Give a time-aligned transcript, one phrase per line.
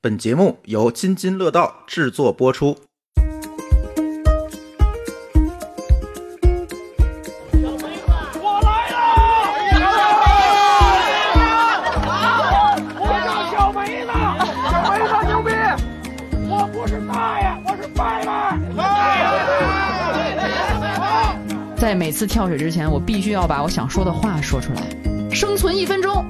[0.00, 2.78] 本节目由津津乐道制作播出。
[8.40, 8.96] 我来了！
[13.00, 14.12] 我叫小梅子，
[14.70, 15.50] 小梅子牛逼！
[16.48, 18.30] 我不是大爷，我是伯伯。
[21.76, 24.82] 在每次跳水之前，我必须要把我想说的话说出来。
[25.32, 26.24] 生存一分钟，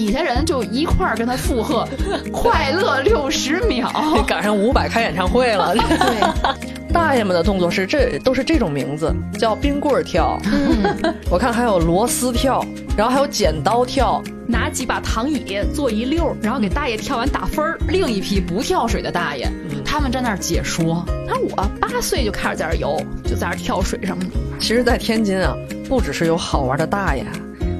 [0.00, 1.86] 底下人就一块儿跟他附和，
[2.32, 3.92] 快乐六十秒。
[4.26, 5.74] 赶上伍佰开演唱会了。
[5.74, 10.40] 对， 大爷们的动作是这都是这种名字，叫冰棍儿跳。
[10.50, 12.64] 嗯，我看还有螺丝跳，
[12.96, 14.22] 然后还有剪刀跳。
[14.48, 17.78] 拿几把躺椅做一溜，然后给大爷跳完打分儿。
[17.86, 19.46] 另一批不跳水的大爷，
[19.84, 21.04] 他们在那儿解说。
[21.28, 24.30] 他说我八岁就开始在这儿游，就在这儿跳水什么的。
[24.58, 25.54] 其实，在天津啊，
[25.90, 27.22] 不只是有好玩的大爷，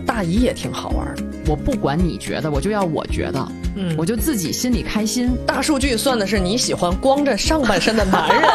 [0.07, 1.23] 大姨也挺好玩的。
[1.51, 5.37] 我不管你觉得，我就要我觉得，嗯我就自己心里开心。
[5.45, 8.41] 大数据算的是你喜欢光着上半身的男人。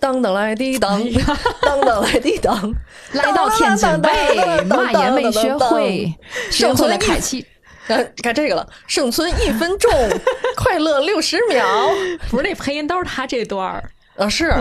[0.00, 1.00] 当当来滴当，
[1.62, 2.74] 当当来滴当，
[3.12, 6.12] 来到天津卫，嘛也没学会，
[6.50, 7.46] 学会了凯气。
[7.86, 9.88] 呃，看这个了，生存一分钟，
[10.56, 11.64] 快乐六十秒。
[12.28, 14.52] 不是那配音都是他这段儿，啊，是，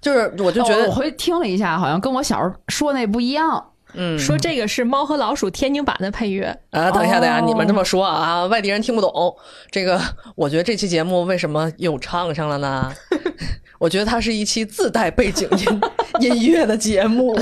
[0.00, 3.64] 就是我就觉得哦我回去听了一下，好像跟我小时候说那不一样。
[3.94, 6.54] 嗯，说这个是《猫和老鼠》天津版的配乐。
[6.70, 9.34] 啊，等一下，等一下，哦你们这么说啊，外地人听不懂。
[9.70, 9.98] 这个，
[10.36, 12.92] 我觉得这期节目为什么又唱上了呢？
[13.80, 15.80] 我觉得它是一期自带背景音
[16.36, 17.34] 音乐的节目，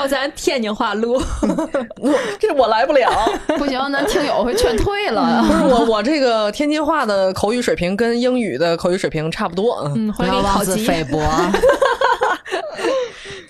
[0.00, 1.14] 要咱天津话录，
[2.00, 3.10] 我这我来不了。
[3.58, 5.44] 不行，咱听友会劝退了。
[5.46, 9.82] 不是 我，我这个天津话的口语水平跟英语的口语水平差不多。
[9.84, 11.02] 嗯，嗯，不回来给要妄自你考级。
[11.02, 11.20] 菲薄。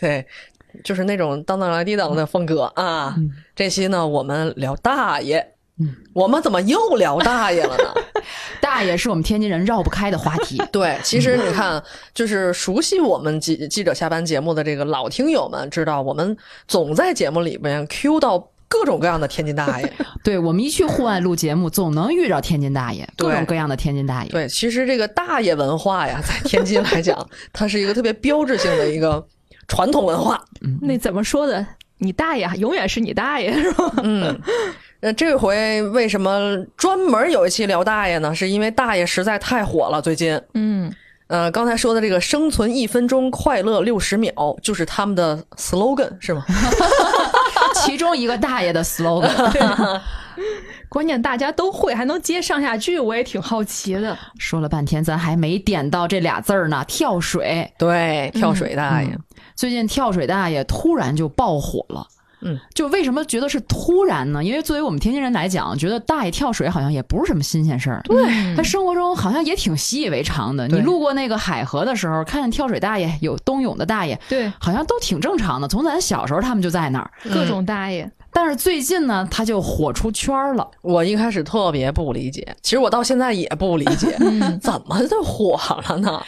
[0.01, 0.27] 对，
[0.83, 3.15] 就是那种当当来滴当的风格啊。
[3.55, 5.55] 这期呢，我们聊大爷。
[6.13, 7.95] 我们怎么又聊大爷了呢？
[8.61, 10.63] 大爷是我们天津人绕不开的话题。
[10.71, 11.83] 对，其实你看，
[12.15, 16.37] 就是熟悉我们记记者下班节目的这个老听友们知道，我们
[16.69, 19.93] 总在节目里面 Q 到各种各样的天津大爷。
[20.23, 24.31] 对我们一去户外录节目，总能遇到天津大爷，各种各样的天津大爷。
[24.31, 29.27] 对，其实这个大爷文化呀，在天津来讲，它是一个特别标志性的一个
[29.67, 30.45] 传统文化。
[30.83, 31.67] 那怎么说的？
[32.01, 33.93] 你大爷永远是你大爷 是吧？
[34.03, 34.41] 嗯，
[35.01, 38.35] 那，这回为什么专门有一期聊大爷呢？
[38.35, 40.41] 是因为大爷实在太火了，最近。
[40.55, 40.93] 嗯，
[41.29, 46.45] 呃，刚才说的这个“生存一分钟，快乐六十秒”，就是他们的 slogan 是吗？
[47.85, 50.01] 其中一个大爷的 slogan，
[50.89, 54.17] 关键大家都会，还能接上下句，我也挺好奇的。
[54.39, 56.85] 说了半天，咱还没点到这俩字儿呢。
[56.87, 59.09] 跳水，对，跳水大爷。
[59.61, 62.07] 最近跳水大爷突然就爆火了。
[62.41, 64.43] 嗯，就为什么觉得是突然呢？
[64.43, 68.01] 因为作为我们天津人来讲，觉得大爷跳水好像也不是什么新鲜事儿。
[68.05, 70.67] 对，他生活中好像也挺习以为常的。
[70.67, 75.69] 你路过那个海河的时候，看见跳水大爷，有冬泳的大爷，对，好像都挺正常的。
[75.69, 77.11] 从咱小时候，他们就在那儿。
[77.25, 80.67] 各种大爷，但是最近呢，他就火出圈儿了。
[80.81, 84.17] 我一开始特别不理解，其实我到现在也不理解，
[84.63, 86.23] 怎么就火了呢？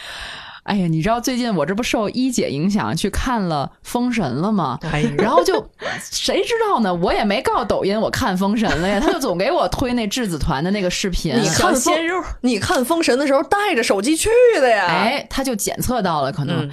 [0.63, 4.79] 哎呀，你知道最近我这不受一姐影响去看了《封神》了吗？
[5.17, 5.69] 然后就
[5.99, 6.93] 谁知道呢？
[6.93, 11.35] 我也没告抖音我看《封神》了呀，他就总给我推那质子团的那个视频。
[11.35, 16.71] 你看小鲜肉，你看封神的时候带着手机去的呀？，哎，他就检测到了，可能嗯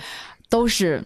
[0.48, 1.02] 都是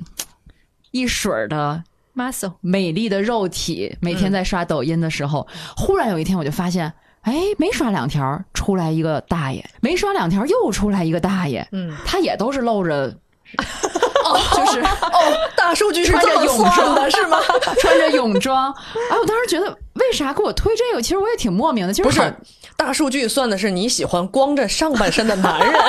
[0.90, 1.82] 一水儿的
[2.14, 3.96] muscle，美丽的肉体。
[4.00, 6.92] 每天在刷抖音的时候，忽然有一天我就发现。
[7.24, 11.66] 哎，没刷两条，出来一个大爷；没刷两条，又出来一个大爷。
[11.72, 17.38] 嗯，他也都是露着，就是哦，大数据是这么算装的，是吗？
[17.80, 18.72] 穿着泳装。
[19.10, 19.76] 哎，我当时觉得，
[20.10, 21.02] 为啥给我推这个？
[21.02, 21.92] 其实我也挺莫名的。
[21.92, 22.34] 其实不是，
[22.76, 25.72] 大数据算的是你喜欢光着上半身的男人。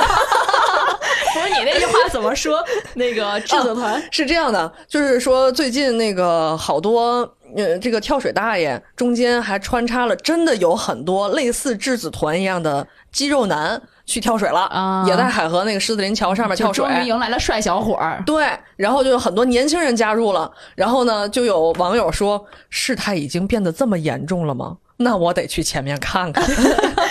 [1.34, 2.64] 不是你那句话怎么说？
[2.94, 17.02] 那个质子团，是这样的，就是说最近那个好多呃，这个跳水大爷中间还穿插了，真的有很多类似质子团一样的肌肉男去跳水了，啊也在海河那个狮子林桥上面跳水终。
[17.02, 18.22] 于迎来了帅小伙儿。
[18.26, 24.78] 对，然后就有很多年轻人加入了，然后呢，就有网友说，事态已经变得这么严重了吗？
[24.98, 26.44] 那我得去前面看看。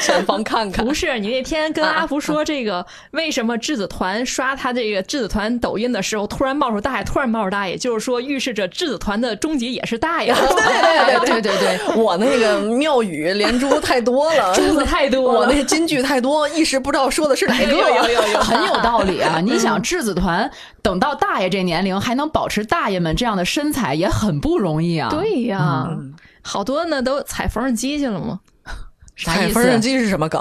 [0.02, 0.84] 前方看看。
[0.84, 17.74] 不是你那天跟阿福说这个，为什么质子团刷他这个质子团抖音的时候，突然冒出大爷，突然冒出大爷，就是说预示着质子团的终极也是大爷，对对对对对， 我那个妙语连珠太多了，珠子太多我那金句太多，一时不知道说的是哪个。
[17.74, 19.40] 有有有有很有道理啊！
[19.44, 20.48] 你想，质子团
[20.80, 25.08] 等到大爷这年龄还能保持大爷们这样的身材，也很不容易啊。
[25.10, 25.88] 对呀，
[26.42, 28.38] 好多呢都踩缝纫机去了嘛，
[29.16, 29.78] 啥意踩缝纫？
[29.80, 30.40] 机是什么梗？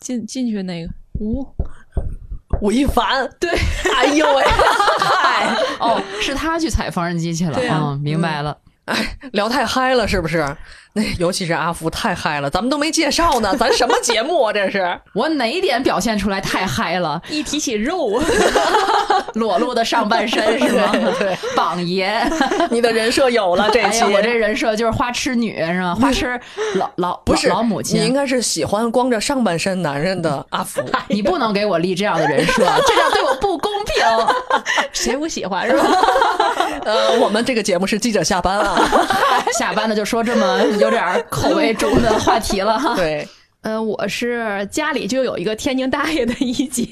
[0.00, 1.46] 进进去那个吴，
[2.60, 3.28] 吴亦凡。
[3.40, 3.50] 对，
[3.96, 4.42] 哎呦喂，
[5.00, 7.58] 嗨，哦，是他去踩缝纫机去了。
[7.70, 8.56] 嗯，明白了。
[8.84, 10.44] 哎聊太嗨了是不是？
[10.96, 14.52] 那 尤其是阿福太嗨了，咱们都没介绍呢， 咱什么节目啊？
[14.52, 17.20] 这是我哪一点表现出来太嗨了？
[17.28, 18.22] 一提起肉，
[19.34, 20.88] 裸露的上半身是吗？
[20.92, 22.24] 对对榜爷。
[22.70, 24.02] 你的人设有了这期。
[24.02, 25.94] 哎，我这人设就是花痴女是吧？
[25.96, 26.40] 花痴
[26.76, 30.80] 老老不是老老母亲，你应该是喜欢光着上半身男人的阿福。
[31.08, 33.94] 你不能给我立这样的人设，这样对我不公平。
[34.92, 35.84] 谁不喜欢是吧？
[36.84, 38.78] 呃，我们这个节目是记者下班啊。
[39.58, 42.94] 下班了就说这么有点口味重的话题了哈。
[42.94, 43.26] 对，
[43.62, 46.86] 呃，我是家里就有一个天津大爷的一姐，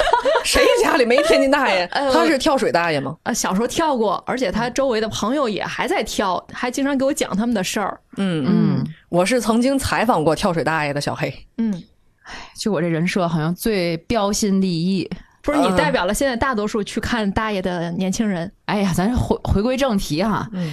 [0.44, 1.84] 谁家里没天津大爷？
[1.92, 3.16] 呃他是跳水大爷吗？
[3.22, 7.98] 呃，小时候跳过，而且他周围的朋友也还在跳，还经常给我讲他们的事儿。
[8.18, 11.32] 嗯嗯，我是曾经采访过跳水大爷的小黑。
[11.56, 11.82] 嗯，
[12.58, 15.10] 就我这人设好像最标新立异。
[15.42, 18.52] 不是你嗯代表了现在大多数去看大爷的年轻人。
[18.66, 20.46] 哎呀，咱回回归正题哈。
[20.52, 20.70] 嗯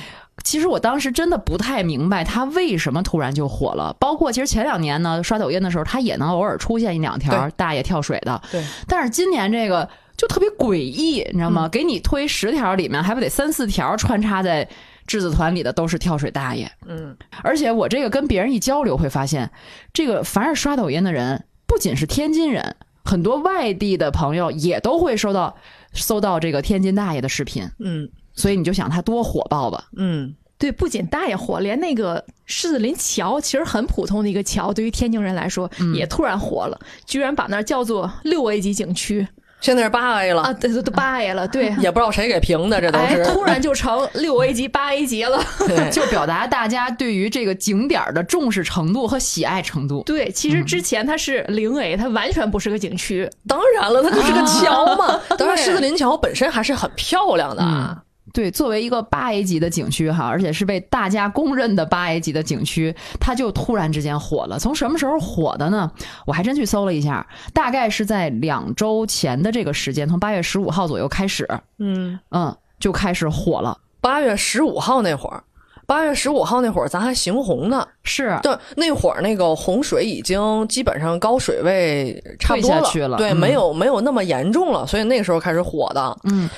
[0.48, 3.94] 其实我当时真的不太明白他为什么突然就火了。
[4.00, 8.42] 包括其实前两年呢，刷抖音的时候，他也能偶尔出现一两条大爷跳水的。
[8.50, 11.68] 对，但是今年这个就特别诡异，你知道嗯吗？
[11.68, 14.66] 给你推十条里面，还不得三四条穿插在
[15.06, 16.72] 质子团里的都是跳水大爷。
[16.88, 19.52] 嗯，而且我这个跟别人一交流会发现，
[19.92, 25.58] 这个凡是刷抖音的人，不仅是天津人，很多外地的朋友也都会收到
[25.92, 27.70] 搜到这个天津大爷的视频。
[27.80, 29.84] 嗯所以你就想它多火爆吧。
[29.98, 39.28] 嗯，对，不仅大爷火，连那个狮子林桥，其实很普通的一个桥，对于天津人来说，嗯也突然火了，居然把那儿叫做六 A 级景区
[39.60, 45.44] 现在是八 A 了，啊，对对对，八 A 了，对，也不知道谁给评的，这都哎是。，突然就成六 A 级、八 A 级了。
[45.68, 50.04] 对 就表达大家对于这个景点儿的重视程度和喜爱程度。
[50.06, 53.28] 对，其实之前它是零 A，它完全不是个景区。
[53.48, 55.20] 当然了，它就是个桥嘛。
[55.40, 58.04] 当然，狮子林桥本身还是很漂亮的啊。
[58.38, 64.60] 对，作为一个八 A 级的景区哈，而且是被大家公认的八 A 级的景区，它就突然之间火了。
[64.60, 65.92] 从什么时候火的呢？
[66.24, 71.50] 我还真去搜了一下，大概是在两周前的这个时间，从八月十五号左右开始，
[71.80, 73.76] 嗯，嗯，就开始火了。
[74.02, 75.44] 八月十五号那会儿，
[75.88, 77.88] 八月十五号那会儿咱还行洪呢。
[78.04, 86.18] 是，对，那会儿那个洪水已经基本上高水位差不多退下去了对，嗯没有没有那么严重了，所以那个时候开始火的。
[86.26, 86.50] 嗯，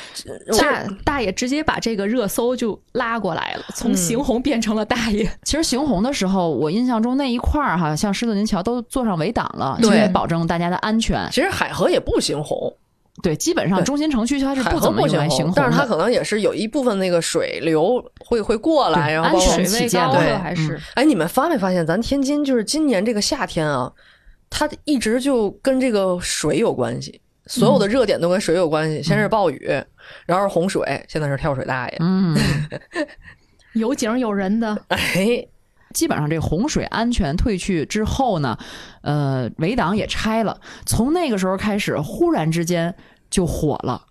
[0.59, 5.29] 大大爷直接把这个热搜就拉过来了，从行洪变成了大爷。
[5.43, 11.29] 其实行洪的时候，我印象中那一块儿哈，像狮子林桥都做上围挡了，对因为保证大家的安全。
[11.31, 12.73] 其实海河也不行洪，
[13.21, 15.85] 对，基本上中心城区它是不怎么不行用来行洪但是它。
[15.85, 23.91] 可能也是有一部分那个水流会会过来，然后包括安全水位起见对高了还是哎，你们发没发现，咱天津就是今年这个夏天啊，
[24.51, 29.01] 它一直就跟这个水有关系，所有的热点都跟水有关系。
[29.01, 29.67] 先是暴雨，
[30.27, 31.97] 然后是洪水，现在是跳水大爷。
[31.99, 32.37] 嗯，
[33.73, 34.77] 有景有人的。
[34.89, 35.43] 哎，
[35.93, 38.57] 基本上这洪水安全退去之后呢，
[39.01, 40.59] 呃，围挡也拆了。
[40.85, 42.95] 从那个时候开始，忽然之间
[43.29, 44.05] 就火了，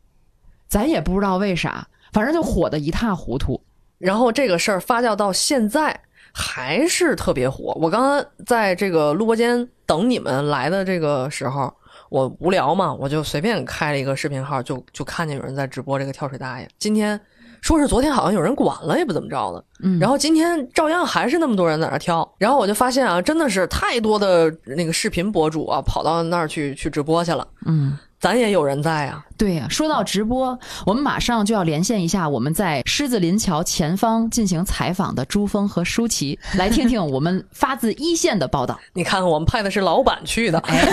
[0.68, 3.60] 咱也不知道为啥，反正就火的一塌糊涂。
[3.98, 6.00] 然后这个事儿发酵到现在
[6.32, 7.72] 还是特别火。
[7.80, 11.74] 我刚刚在这个录播间等你们来的这个时候，
[12.08, 16.68] 我无聊嘛，我就随便开了一个视频号，就就看见有人在直播这个跳水大爷。
[16.78, 17.20] 今天
[17.60, 19.64] 说是昨天好像有人管了，也不怎么着的。
[19.82, 27.46] 嗯，然后今天照样还是那么多人在那儿跳，然后我就发现啊，真的是太多的那个视频博主啊，跑到那儿去去直播去了。
[27.66, 27.98] 嗯。
[28.20, 38.76] 咱也有人在啊，对呀、说到直播，我们马上就要连线一下我们在狮子林桥前方进行采访的朱峰和舒淇，来听听我们发自一线的报道。
[38.92, 40.84] 你看看我们派的是老板去的，哎，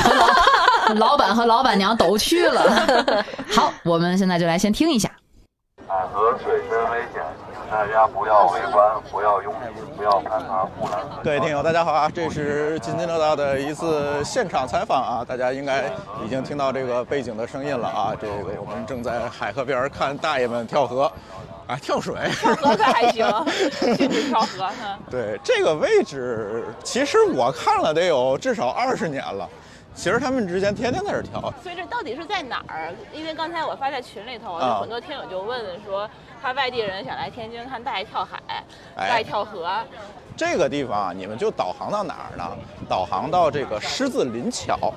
[0.97, 3.25] 老板和老板娘都去了。
[3.49, 5.09] 好，我们现在就来先听一下。
[5.87, 7.23] 海河水深危险，
[7.53, 11.21] 请大家不要围观，不要拥挤，不要攀爬护栏河。
[11.23, 12.09] 各位听友，大家好啊！
[12.13, 15.83] 这是津津乐道的一次现场采访啊，大家应该
[16.23, 18.13] 已经听到这个背景的声音了啊。
[18.19, 21.11] 这个我们正在海河边儿看大爷们跳河。
[21.67, 22.15] 啊，跳水。
[22.31, 23.27] 跳河可还行，
[23.95, 24.99] 禁止跳河呢。
[25.09, 29.47] 对这个位置，其实我看了得有至少二十年了。
[29.95, 32.93] 其实他们之前天天在这儿跳，所以这到底是在哪儿？
[33.13, 36.07] 因为刚才我发在群里头，啊有很多听友就问说，
[36.41, 38.37] 他外地人想来天津看大爷跳海、
[38.97, 39.71] 哎大爷跳河，
[40.35, 42.45] 这个地方啊，你们就导航到哪儿呢？
[42.89, 44.93] 导航到这个狮子林桥，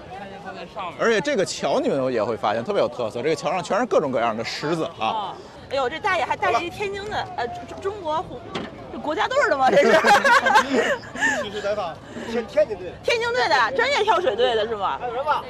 [0.98, 4.98] 而且这个桥你们也会发现特别有特色，这个桥上全是各种各样的狮子啊。
[5.00, 5.34] 哦，
[5.70, 8.60] 哎呦，这大爷还带着一天津的呃中中国红这
[8.98, 9.68] 国家队的吗？
[9.70, 9.92] 这是
[11.42, 11.94] 继续采访，
[12.30, 14.98] 天天津队，天津队的专业跳水队的是吗？
[15.00, 15.42] 看什么？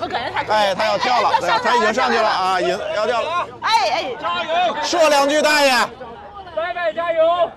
[0.00, 3.48] 我感觉他哎，他要跳了，对，他已经上去了啊，已经要跳了。
[3.62, 4.76] 哎哎，加油！
[4.82, 5.70] 说两句，大爷。
[6.54, 7.50] 拜拜，加油！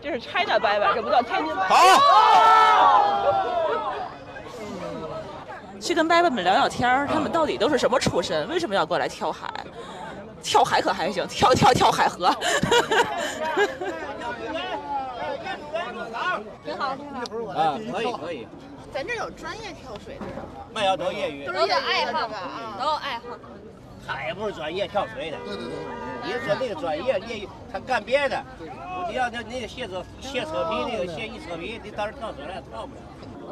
[0.00, 1.68] 这是 China 拜拜，这不叫天津拜拜。
[1.68, 3.22] 好。
[5.80, 8.48] 去跟伯伯们聊聊天儿，他们到底都是什么出身？
[8.48, 9.46] 为什么要过来跳海？
[10.46, 12.30] 跳海可还行，跳跳跳海河。
[16.64, 17.52] 挺好，挺好。
[17.52, 18.46] 啊，可以可以，
[18.94, 20.44] 咱这有专业跳水的是吗？
[20.72, 22.36] 没有都业余，都是爱好吧？
[22.38, 23.24] 啊，都有爱好。
[24.06, 25.36] 他也不是专业跳水的。
[25.44, 25.72] 对对对。
[26.22, 28.40] 你说那个专业业余，他干别的。
[29.08, 33.00] 你要那那个卸车卸车皮那个卸一车皮，你到时跳水了跳不了。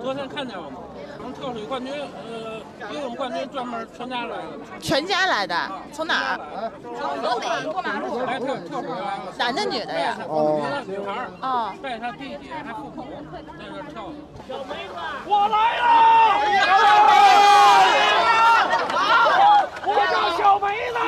[0.03, 0.79] 昨天看见了吗？
[1.19, 2.61] 我们跳水冠军，呃，
[2.93, 4.43] 游泳冠军专门全家来的。
[4.81, 5.57] 全家来的，
[5.93, 6.39] 从哪儿？
[7.23, 8.21] 河北过马路。
[8.27, 9.25] 来跳跳水啊！
[9.39, 10.17] 男的女的呀？
[10.29, 10.61] 哦。
[10.87, 11.73] 女孩哦。
[11.83, 13.53] 带他弟弟还父母在那
[13.91, 14.13] 跳。
[15.27, 15.85] 我来了！
[19.87, 20.99] 我叫小梅子，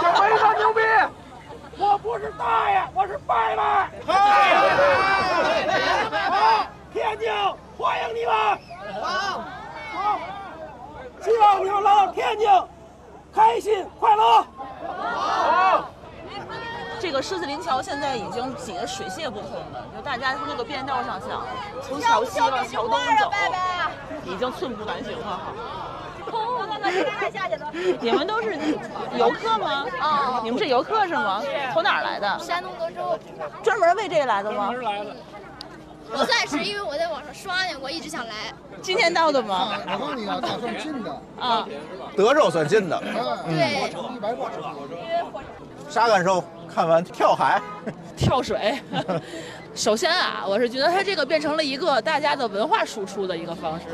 [0.00, 0.80] 小梅子牛逼！
[1.76, 3.90] 我不是大爷，我是拜拜。
[6.30, 7.30] 好，天津
[7.88, 8.34] 欢迎你们。
[9.02, 9.42] 好，
[9.94, 10.20] 好，
[11.22, 12.46] 希望你们来到天津，
[13.34, 14.46] 开心快乐。
[14.94, 15.88] 好。
[17.00, 21.46] 这个狮子林桥现在已经挤得水泄不通了，就大家从那个便道上想
[21.80, 23.32] 从桥西往桥东走，
[24.24, 25.40] 已经寸步难行了。
[28.02, 28.54] 你们都是
[29.16, 29.86] 游客吗？
[29.98, 31.42] 啊，你们是游客是吗？
[31.72, 32.38] 从哪儿来的？
[32.38, 33.18] 山东德州。
[33.62, 34.66] 专门为这个来的吗？
[34.66, 35.16] 专门来的。
[36.10, 38.34] 不算是，因为我在网上刷见过，一直想来。
[38.80, 39.78] 今天到的吗？
[39.86, 41.68] 我告诉你啊，打算近的啊，
[42.16, 42.98] 德州算近的。
[43.46, 44.56] 对，一百多车。
[45.88, 46.42] 啥感受？
[46.74, 47.60] 看完跳海，
[48.16, 48.78] 跳水。
[49.74, 53.86] 首先啊，我是觉得它这个变成了一个大家的文化输出的一个方式。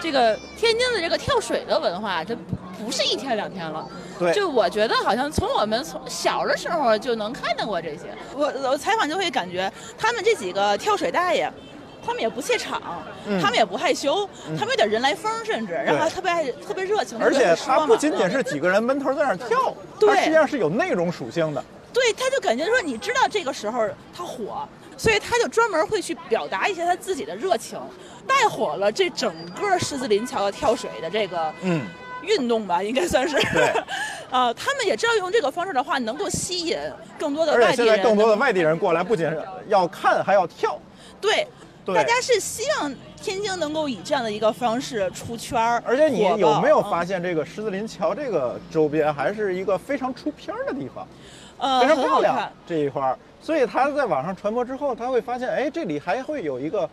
[0.00, 2.36] 这个天津的这个跳水的文化，这
[2.78, 3.86] 不是一天两天了。
[4.18, 8.14] 对，就我觉得好像从我们从小的时候就能看见过这些。
[8.34, 11.52] 我我采访就会感觉，他们这几个跳水大爷。
[12.00, 12.80] 他们也不怯场，
[13.26, 17.18] 嗯、他们也不害羞，嗯、他们有点人来疯，甚至然后还特别爱、特别热情。
[17.20, 21.62] 而且他不仅仅是几个人闷头在那儿跳，对，他实际上是有内容属性的。
[21.92, 23.86] 对，他就感觉说，你知道这个时候
[24.16, 24.66] 他火，
[24.98, 27.80] 所以他就专门会去表达一些他自己的热情，
[28.26, 31.86] 带火了这整个狮子林桥的跳水的这个嗯
[32.22, 33.36] 运动吧，应该算是。
[33.54, 33.72] 对。
[34.30, 36.76] 呃，他们也知道用这个方式的话，能够吸引
[37.18, 37.68] 更多的外地人。
[37.70, 39.26] 而且现在更多的嗯外地人过来，不仅
[39.68, 40.78] 要看，还要跳。
[41.20, 41.46] 对。
[41.86, 51.08] 对大家是希望天津能够以这样的一个方式出圈儿，而且你有没有发嗯现，这个狮子林桥这个周边还是一个非常出片儿的地方，
[51.56, 53.18] 呃，非常漂亮这一块儿。
[53.40, 56.88] 所以他在网上传播之后，他会发现，哎，这里还会有一个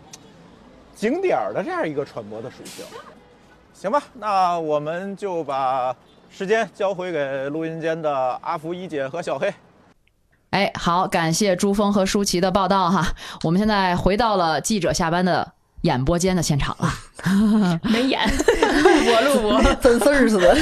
[0.95, 2.85] 景点儿的这样一个传播的属性。
[3.73, 5.93] 行吧，那我们就把
[6.29, 9.53] 时间交回给录音间的阿福一姐和小黑。
[10.51, 13.05] 哎，好，感谢朱峰和舒淇的报道哈。
[13.43, 18.21] 我们现在回到了记者下班的演播间的现场了， 没演，
[18.81, 20.55] 录播录播， 真事儿似的。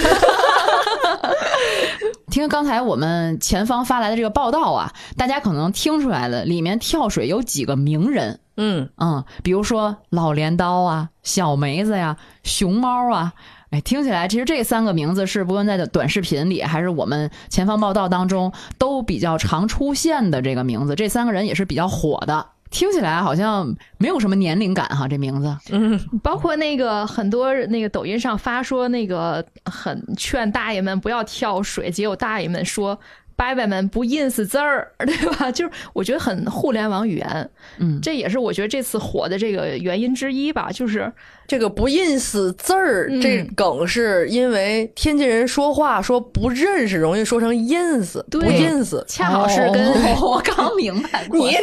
[2.33, 13.33] 听刚才我们前方发来的这个报道啊，大家可能听出来了，里面跳水有几个名人，嗯嗯，比如说老镰刀啊、小梅子呀、熊猫啊。
[13.69, 20.95] 哎，听起来其实这三个名字是不论在短视频里，还是我们前方报道当中都比较常出现的这个名字。
[20.95, 25.55] 这三个人也是比较火的，听起来好像没有什么年龄感哈，这名字。
[25.69, 32.99] 嗯，包括那个很多那个抖音上发说那个很劝大爷们不要跳水，结果大爷们说。
[33.35, 35.51] 伯伯们不 ins 字儿， 对吧？
[35.51, 37.49] 就是我觉得很互联网语言，
[37.79, 40.69] 嗯，这也是我觉得这次火的这个原因之一吧。
[40.71, 41.11] 就是
[41.47, 51.59] 这个不 ins 字儿、嗯、这梗，是因为天津人说话说不认识，容易说成 ins，不 ins，恰好是跟、哦、我刚明白你这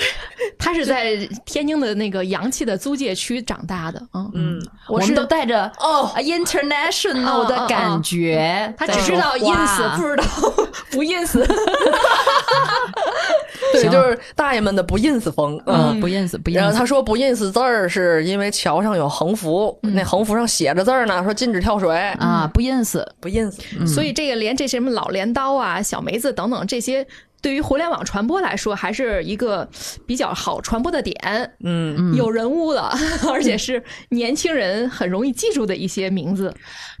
[0.58, 4.30] 他是在天津的那个洋气的租界区长大的，嗯。
[4.34, 4.58] 嗯，
[4.88, 6.10] 我是们都带着哦。
[6.16, 10.24] international 的感觉，他只知道 ins，不知道
[10.90, 11.38] 不 ins。
[13.72, 16.54] 对，就是大爷们的不 ins 风，嗯，不 ins 不 ins。
[16.54, 27.06] 然后他说不 ins 字儿是因为桥上有横幅，那横幅上写着字儿呢，说禁止跳水啊，不 ins 不 ins，所以这个连这些什么老镰刀啊、小梅子等等这些，
[27.42, 29.68] 对于互联网传播来说，还是一个
[30.06, 31.14] 比较好传播的点。
[31.62, 32.80] 嗯嗯，有人物的，
[33.30, 36.54] 而且是年轻人很容易记住的一些名字。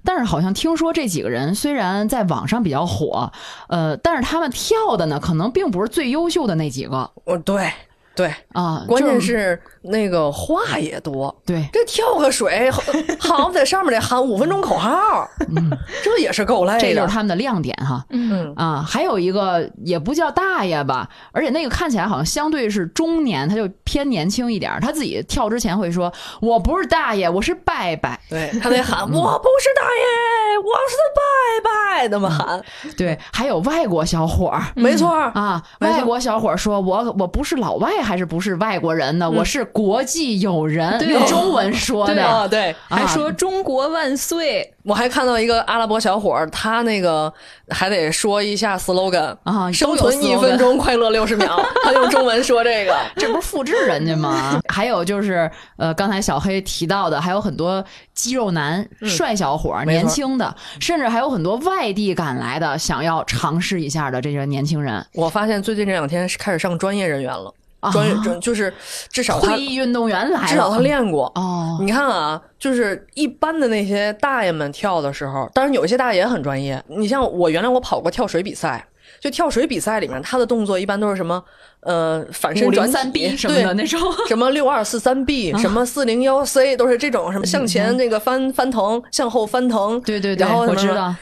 [0.04, 3.32] 但是好像听说这几个人虽然在网上比较火，
[3.70, 7.10] 呃，但是他们跳的呢，可能并不是最优秀的那几个。
[7.24, 7.72] 哦，对
[8.14, 11.34] 对啊，关键是那个话也多。
[11.46, 12.70] 对，这跳个水，
[13.18, 15.70] 好 像在上面得喊五分钟口号，嗯
[16.02, 16.80] 这也是够累的。
[16.80, 18.04] 这就是他们的亮点哈。
[18.10, 24.70] 嗯啊，还有一个也不叫大爷吧，而且那个看起来好像相对是中年，他就偏年轻一点。
[24.82, 26.12] 他自己跳之前会说
[26.42, 32.60] ：“我不是大爷，我是拜拜。”对 他得喊：“我不是大爷，我是拜拜。”那么喊。
[32.96, 39.30] 对，还有外国小伙儿，没错啊，外国小伙儿说：“我我不是老外，还是不是外国人呢？
[39.30, 44.74] 我是国际友人。”用中文说的，啊，对，还说“中国万岁”。
[44.82, 47.32] 我还看到一个阿拉伯小伙儿，他那个
[47.68, 51.60] 还得说一下 slogan 啊，生存一分钟，快乐六十秒。
[51.84, 54.58] 他用中文说这个， 这不是复制人家吗？
[54.68, 65.06] 还有就是，呃，刚才小黑提到的，还有很多肌肉男、帅小伙儿、年轻的，甚至还有很多外地赶来的，想要尝试一下的这些年轻人。
[65.12, 67.52] 我发现最近这两天是开始上专业人员了。
[67.92, 68.72] 专业专就是
[69.10, 71.78] 至少退役运动员来，至少他练过哦。
[71.80, 76.82] 你看啊，就是一般的那些大爷们跳的时候，当然有一些大爷也很专业。
[76.88, 78.86] 你像我原来我跑过跳水比赛，
[79.18, 81.42] 就跳水比赛里面他的动作一般都是什么
[81.80, 90.00] 呃反身转三 B 什么的那种，什么六二四三 B， 什么四零幺 C 都是这种什么向前那个翻翻腾，向后翻腾。
[90.02, 91.14] 对对对，然后我知道。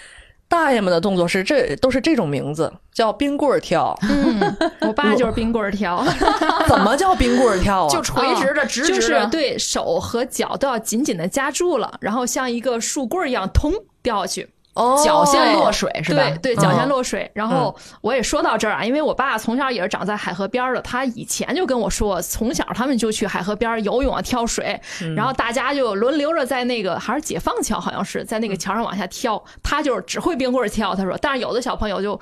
[0.48, 3.94] 大爷们的动作是这都是这种名字，叫冰棍儿跳。
[4.02, 4.40] 嗯，
[4.80, 6.02] 我爸就是冰棍儿跳。
[6.66, 7.88] 怎么叫冰棍儿跳啊？
[7.90, 14.48] 就垂直的、直直的，就是对手和脚都要紧紧的夹住了，然后像一个树棍儿一样，通掉下去。
[14.78, 16.22] 哦，脚先落水是吧？
[16.40, 17.28] 对对，脚先落水。
[17.34, 24.80] 然后我也说到这儿啊，因为我爸从小也是长在海河边的，他以前就跟我说，从小他们就去海河边游泳啊、跳水，
[25.16, 29.42] 然后大家就轮流着在那个还是解放桥，好像是在那个桥上往下跳。
[29.62, 32.18] 他就是只会冰棍跳，他说，但是有的小朋友就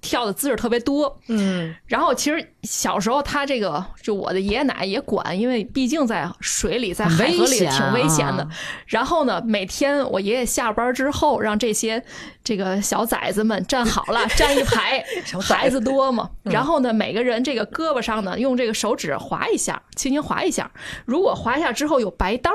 [0.00, 1.18] 跳的姿势特别多。
[1.28, 8.48] 嗯，然后其实小时候他这个就我的爷爷奶奶也管，因为毕竟在水里、在海河里挺危险的。
[8.86, 12.02] 然后呢，每天我爷爷下班之后，让这些。
[12.42, 15.04] 这个小崽子们站好了，站一排，
[15.42, 16.30] 孩子多嘛。
[16.42, 20.68] 然后呢，每个人这个胳膊上呢，用这个手指划一下，轻轻划一下。
[21.04, 22.50] 如果划一下之后有白道，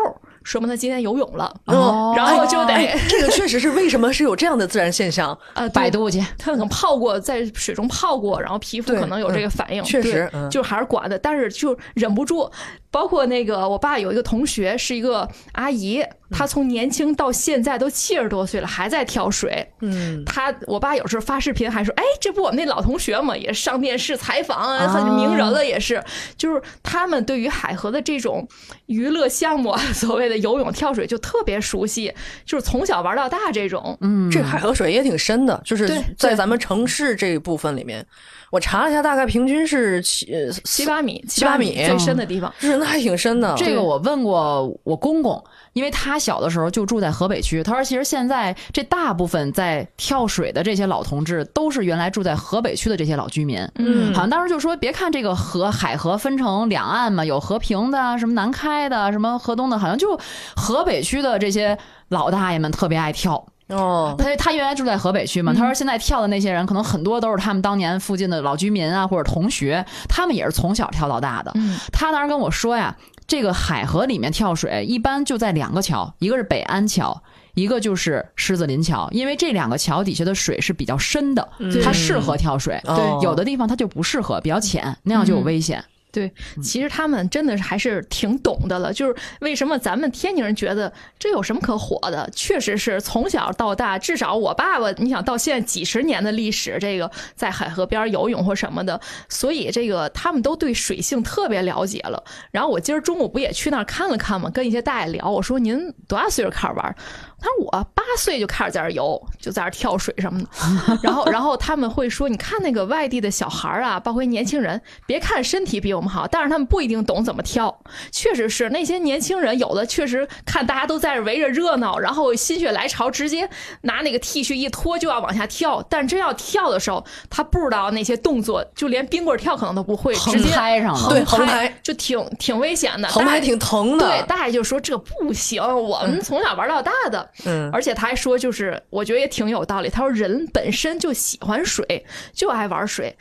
[0.45, 1.53] 说明他今天游泳了。
[1.65, 5.37] 哦，然后就得、哎、这个确实是为什么是有这样的自然现象？
[5.53, 9.83] 啊，百度去，他可能泡过，在水中泡过，然后皮肤可能有这个反应。
[9.83, 12.49] 确实，嗯、就还是管的，但是就忍不住。
[12.95, 19.67] 包括那个我爸有一个同学是一个阿姨，她从年轻到现在都七十多岁了，还在跳水。
[19.81, 26.01] 嗯，她我爸有时候发视频还说：“哎，这不我们那老同学嘛，也上电视采访啊，很名人了也是。”
[26.39, 28.47] 就是他们对于海河的这种
[28.85, 32.13] 娱乐项目，所谓的游泳、跳水就特别熟悉，
[32.45, 33.97] 就是从小玩到大这种。
[33.99, 38.05] 嗯，这海河水也挺深的，就是在咱们城市这一部分里面。
[38.51, 43.53] 我查了一下，大概平均是七七八米，七八米最深的地方，就是那还挺深的。
[43.57, 45.43] 这个我问过我公公，
[45.73, 53.59] 因为他小的时候就住在河北区，他说其实现在这大部分在跳水的这些老同志都是原来住在河北区的这些老居民。
[53.75, 60.19] 嗯，好像当时就说，别看这个河海河分成两岸嘛，有和平的，什么南开的，什么河东的，好像就
[60.55, 61.77] 河北区的这些
[62.09, 63.45] 老大爷们特别爱跳。
[63.67, 71.51] 哦，他他原来住在河北区嘛，他说现在跳的那些人，可能很多都是他们当年附近的老居民啊，或者同学，他们也是从小跳到大的。
[71.55, 77.23] 嗯，他当时跟我说呀，这个海河里面跳水一般就在两个桥，一个是北安桥，
[77.55, 81.49] 一个就是狮子林桥，因为这两个桥底下的水是比较深的，
[81.83, 82.79] 它适合跳水。
[82.83, 85.83] 对，有的地方它就不适合，比较浅，那样就有危险。
[86.15, 88.93] 对，其实他们真的还是挺懂的了。
[88.93, 92.29] 就是为什么咱们天津人觉得这有什么可火的？
[92.33, 98.97] 确实是从小到大，至少我爸爸，你想到现在几十年的历史，这个在海河边游泳或什么的，
[99.27, 102.23] 所以这个他们都对水性特别了解了。
[102.51, 104.49] 然后我今儿中午不也去那儿看了看吗？
[104.49, 106.95] 跟一些大爷聊，我说您多大岁数开始玩？
[107.39, 110.47] 他说我八岁就开始在这儿游，就在这儿跳水什么的。
[111.03, 117.77] 然后，然后他们会说，你看那个外地的小孩儿啊，包括年轻人，别看身体比我们好，但是他们不一定懂怎么跳。
[118.11, 123.47] 确实是那些年轻人，有的确实看大家都在这围着热闹，然后心血来潮，直接
[123.81, 125.83] 拿那个 T 恤一脱就要往下跳。
[125.89, 137.24] 但真要跳的时候，他不知道那些动作，就连冰棍跳可能都不会，直接拍上了对横横拍就挺挺危险的，横拍大爷挺疼的对，大爷就说这不行，我们从小玩到大的。
[137.45, 139.89] 嗯而且他还说，就是我觉得也挺有道理。
[139.89, 143.15] 他说人本身就喜欢水，就爱玩水。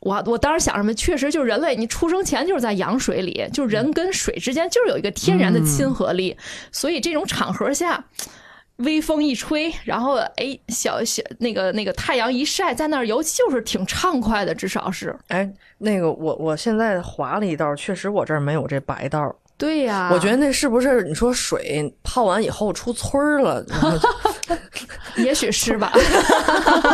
[0.00, 6.36] 我我当时想什么，确实就是人类，你出生前就是在羊水里，就是人跟水之间就是有一个天然的亲和力，
[6.70, 8.04] 所以这种场合下。
[8.78, 15.12] 微风一吹，然后哎，小小那个那个太阳一晒，在那儿游就是挺畅快的，至少是。
[15.26, 19.34] 哎，那个我我现在划了一道，确实我这儿没有这白道儿。
[19.58, 23.64] 对呀、我觉得那是不是你说水泡完以后出村儿了？
[25.18, 25.92] 也许是吧。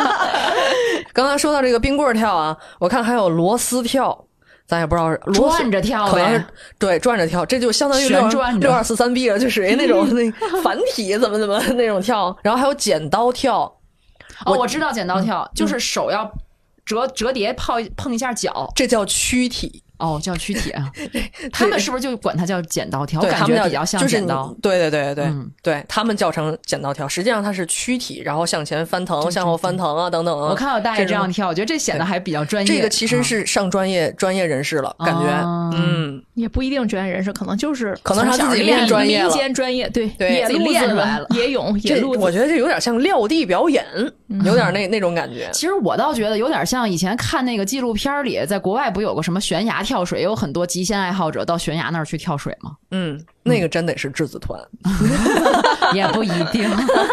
[1.13, 4.27] 刚才说到这个冰棍儿跳啊，我看还有螺丝跳，
[4.67, 6.47] 咱也不知道是螺转着跳可能是呗
[6.79, 10.31] 对转着跳，这就相当于旋转着六二四三 B 了，就属于那种那
[10.63, 13.61] 繁体怎么怎么那种跳，然后还有剪刀跳，
[14.47, 16.33] 哦，我知道剪刀跳，就是手要
[16.87, 19.84] 折折叠泡碰一下脚，这叫躯体。
[19.99, 20.91] 哦，叫躯体啊。
[21.53, 23.21] 他们是不是就管它叫剪刀跳？
[23.21, 24.61] 我对他们叫感觉比较像剪刀你。
[24.61, 30.49] 对对对对、嗯对，他们叫成剪刀跳，实际上它是躯体，然后向前翻腾、向后翻腾啊等等啊。
[30.51, 32.75] 我看到大爷这样跳，我觉得这显得还比较专业。
[32.75, 43.85] 这个其实啊是上专业、专业人士了，感觉，哦嗯，也不一定专业人士，可能就是可能是他自己练专业了民间专业，对对练子出来了野泳野这路子，我觉得这有点像撂地表演，
[44.29, 45.49] 嗯有点那那种感觉。
[45.53, 52.73] 其实我倒觉得有点像以前看那个纪录片里，在国外不有个什么悬崖跳水，有很多极限爱好者到悬崖那儿去跳水吗？
[52.91, 54.61] 嗯，那个真得是质子团。
[55.95, 56.69] 也不一定。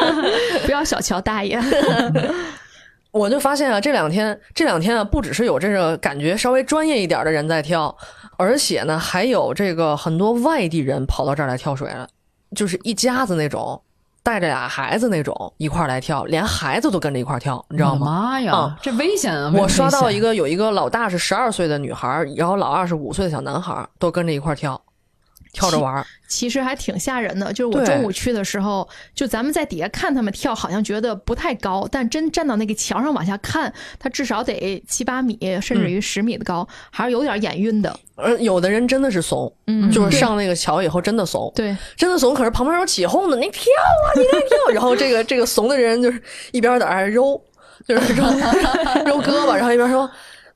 [0.66, 1.62] 不要小瞧大爷。
[3.12, 7.94] 我就发现啊，这两天这两天啊，不只是有这个感觉稍微专业一点的人在跳，
[8.38, 12.08] 而且呢，还有这个很多外地人跑到这儿来跳水了，
[12.56, 13.82] 就是一家子那种，
[14.24, 18.06] 带着俩孩子那种一块儿来跳，连孩子都跟着一块儿跳，你知道吗？
[18.06, 19.52] 妈呀，啊这危险啊！
[19.56, 24.80] 我刷到一个，个有一个老大是十二岁的女孩儿，然后老二是五岁的小男孩儿，都跟着一块儿跳，
[25.52, 26.06] 跳着玩儿。
[26.28, 27.52] 其实还挺吓人的。
[27.52, 38.00] 就是我中午去的时候，就咱们在底下看他们跳，好像觉得不太高，但真站到那个墙上往下看，它至少得七八米，甚至于十米的高，还是有点眼晕的。
[38.16, 42.34] 而有的人真的是怂，嗯就是上那个桥以后真的怂，对，真的怂。
[42.34, 44.58] 可是旁边有起哄的，你跳啊，你该跳。
[44.74, 47.42] 然后这个这个怂的人就是一边在那儿揉，
[47.86, 48.24] 就是揉
[49.06, 50.10] 揉胳膊，然后一边说。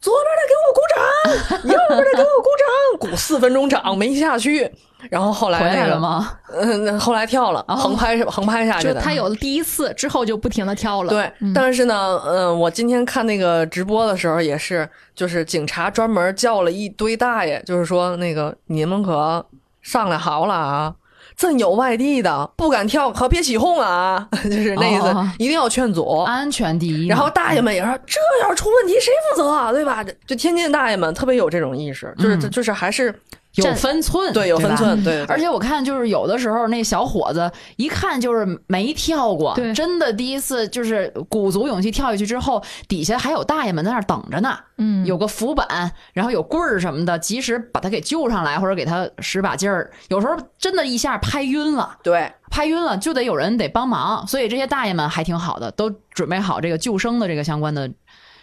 [0.05, 4.71] 左边的给我鼓掌，右边的给我鼓掌，鼓四分钟掌没下去，
[5.09, 6.31] 然后后来回来那个了吗？
[6.53, 8.93] 嗯，那后来跳了，横拍横拍下去的。
[8.93, 11.09] 就他有了第一次之后，就不停的跳了。
[11.09, 19.43] 对，但是呢，嗯、我今天看那个直播的时候也是，就是警察专门叫了一堆大爷，就是说那个你们可
[19.81, 20.93] 上来好了啊，
[21.35, 26.19] 真有外地的不敢跳，可别起哄啊， 就是那意思，哦一定要劝阻。
[26.23, 27.07] 安全第一。
[27.07, 29.71] 然后大爷们也说，这要是出问题谁负责啊？
[29.71, 30.03] 对吧？
[30.25, 33.13] 就天津大爷们特别有这种意识，就是、嗯就是还是
[33.55, 49.91] 有分寸，对有分寸，对对对而且我看就是有的时候那小伙子一看就是没跳过，对真的第一次就是鼓足勇气跳下去之后，底下还有大爷们在那儿等着呢，嗯，有个浮板，然后有棍儿什么的，及时把他给救上来，或者给他使把劲儿。
[50.09, 52.31] 有时候真的一下拍晕了，对。
[52.51, 57.89] 拍晕了就得有人得帮忙，所以这些大爷们还挺好的，都准备好这个救生的这个相关的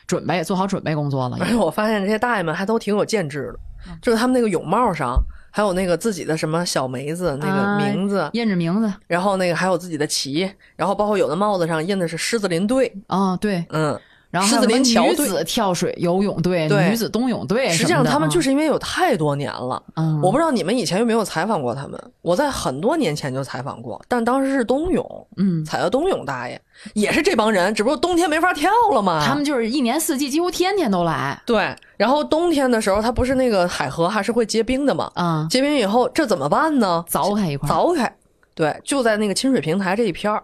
[0.07, 1.39] 准备，做好准备工作了。
[1.41, 3.59] 而且我发现这些大爷们还都挺有见识的，
[4.01, 13.99] 就是他们那个泳帽上还有那个自己的什么小梅子那个名字，印着名字，然后那个还有自己的旗，然后包括有的帽子上印的是狮子林队，啊、对，嗯，
[14.33, 15.05] 然后狮子林桥。
[15.05, 22.03] 女子跳水游泳队、对女子冬泳队实际上，他们就啊是因为有太多年了，嗯我不知道你们以前有没有采访过他们。
[22.23, 26.61] 我在很多年前就采访过，但当时是冬泳，嗯，采的冬泳大爷，
[26.95, 29.23] 也是这帮人，只不过冬天没法跳了嘛。
[29.25, 35.11] 他们就是一年四季几乎天天都来，对，然后冬天的时候，它不是那个海河还是会结冰的嘛？
[35.15, 37.05] 啊、结冰以后，这怎么办呢？
[37.11, 38.11] 凿开一块，凿开，
[38.55, 40.43] 对，就在那个清水平台这一片儿。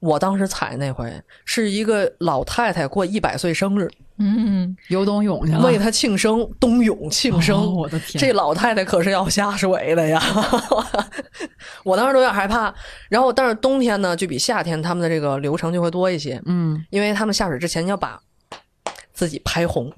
[0.00, 1.12] 我当时踩那回
[1.44, 7.56] 是一个老太太过一百岁生日，嗯，游冬泳去了，为她庆生，冬泳庆生。
[7.56, 10.22] 哦我的天这老太太可是要下水的呀！
[11.84, 12.74] 我当时都有点害怕。
[13.08, 18.20] 然后，但是冬天呢，就比夏天他们的这个流程就会多一些，嗯，因为他们下水之前要把
[19.12, 19.90] 自己拍红，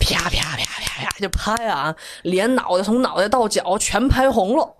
[0.00, 4.74] 啪啪啪啪啪啪就拍啊，连脑袋从脑袋到脚全拍红了。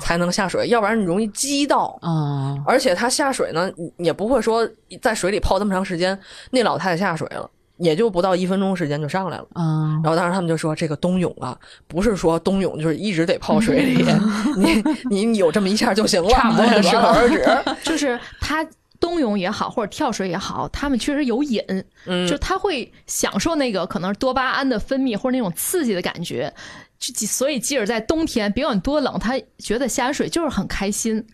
[0.00, 1.98] 才能下水，要不然你容易激到。
[2.02, 4.68] 啊，而且他下水呢，也不会说
[5.00, 6.18] 在水里泡这么长时间。
[6.50, 7.50] 那老太太下水了。
[7.78, 11.54] 也就不到一分钟时间就上来了，啊，然后当时他们就说这个冬泳啊，
[11.86, 14.02] 不是说冬泳就是一直得泡水里，
[14.56, 17.44] 你你你有这么一下就行了，差不多 适可而止。
[17.84, 18.66] 就是他
[18.98, 21.62] 冬泳也好，或者跳水也好，他们确实有瘾，
[22.06, 26.50] 嗯就他会享受那个可能是多巴胺的分泌或者那种刺激的感觉。
[26.98, 31.24] 所以即使在冬天，别管多冷，他觉得下水就是很开心。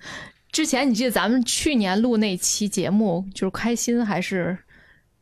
[0.50, 4.58] 之前你记得咱们去年录那期节目，就是开心还是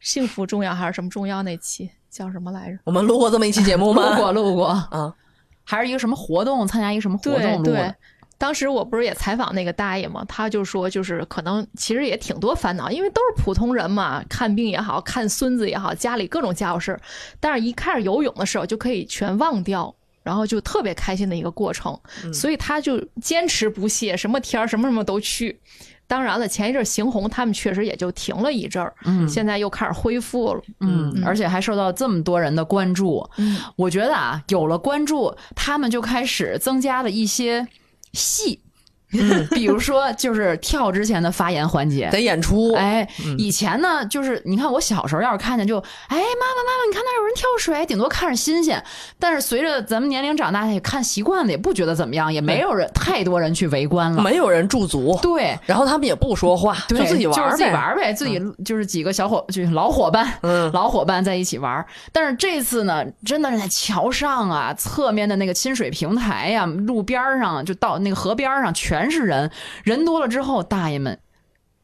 [0.00, 2.78] 幸福重要还是什么重要那期叫什么来着？
[2.84, 4.10] 我们录过这么一期节目吗？
[4.16, 5.14] 录过，录过，啊，
[5.62, 7.94] 还是一个什么活动，参加一个什么活对对动录的。，
[8.38, 17.00] 当时我不是也采访那个大爷嘛，他就说，就是可能其实也挺多烦恼，因为都是普通人嘛，看病也好看孙子也好，家里各种家务事儿，
[17.38, 19.94] 但是一开始游泳的时候就可以全忘掉。
[20.22, 21.98] 然后就特别开心的一个过程，
[22.32, 25.58] 所以他就坚持不懈，什么天儿什么什么都去。
[26.06, 30.62] 当然了，前一阵儿邢红他们确实也就停了一阵儿，嗯现在又开始恢复了。
[30.80, 33.24] 嗯，而且还受到这么多人的关注。
[33.36, 37.66] 嗯，我觉得啊，有了关注，他们就开始增加了一些
[38.12, 38.60] 戏。
[39.52, 42.72] 比如说，就是跳之前的发言环节得演出。
[42.74, 43.06] 哎，
[43.38, 48.82] 以前呢，就是你看我小时候要是看见就，哎，妈妈妈妈，你看那有人跳水，顶多看着新鲜。
[49.18, 54.22] 但是随着咱们年龄长大，也看习惯了，也不觉得怎么样，也没有人太多人去围观了。
[54.22, 57.56] 没有人驻足，对，然后他们也不说话，就，自己玩就是儿呗。
[57.56, 61.86] 自己玩儿呗，自己就是几个小伙，就是老伙伴，嗯，老伙伴在一起玩儿。
[62.12, 69.52] 但是这次呢，真的是在桥上啊，侧面的那个亲水平台呀、路边上，就到那个河边上，全是人。
[69.84, 71.16] 人多了之后，大爷们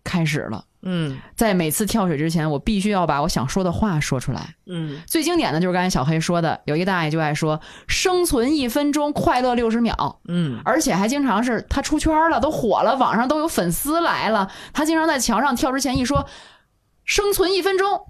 [0.02, 0.64] 开始了。
[0.88, 4.54] 嗯在每次跳水之前，我必须要把我想说的话说出来。
[4.66, 14.48] 嗯最经典的就是刚才小黑说的，有一个大爷就爱说“生存一分钟，快乐六十秒”，嗯，而且还经常是他出圈了，都火了，网上都有粉丝来了。
[14.72, 16.24] 他经常在墙上跳之前一说
[17.04, 18.00] “生存一分钟”，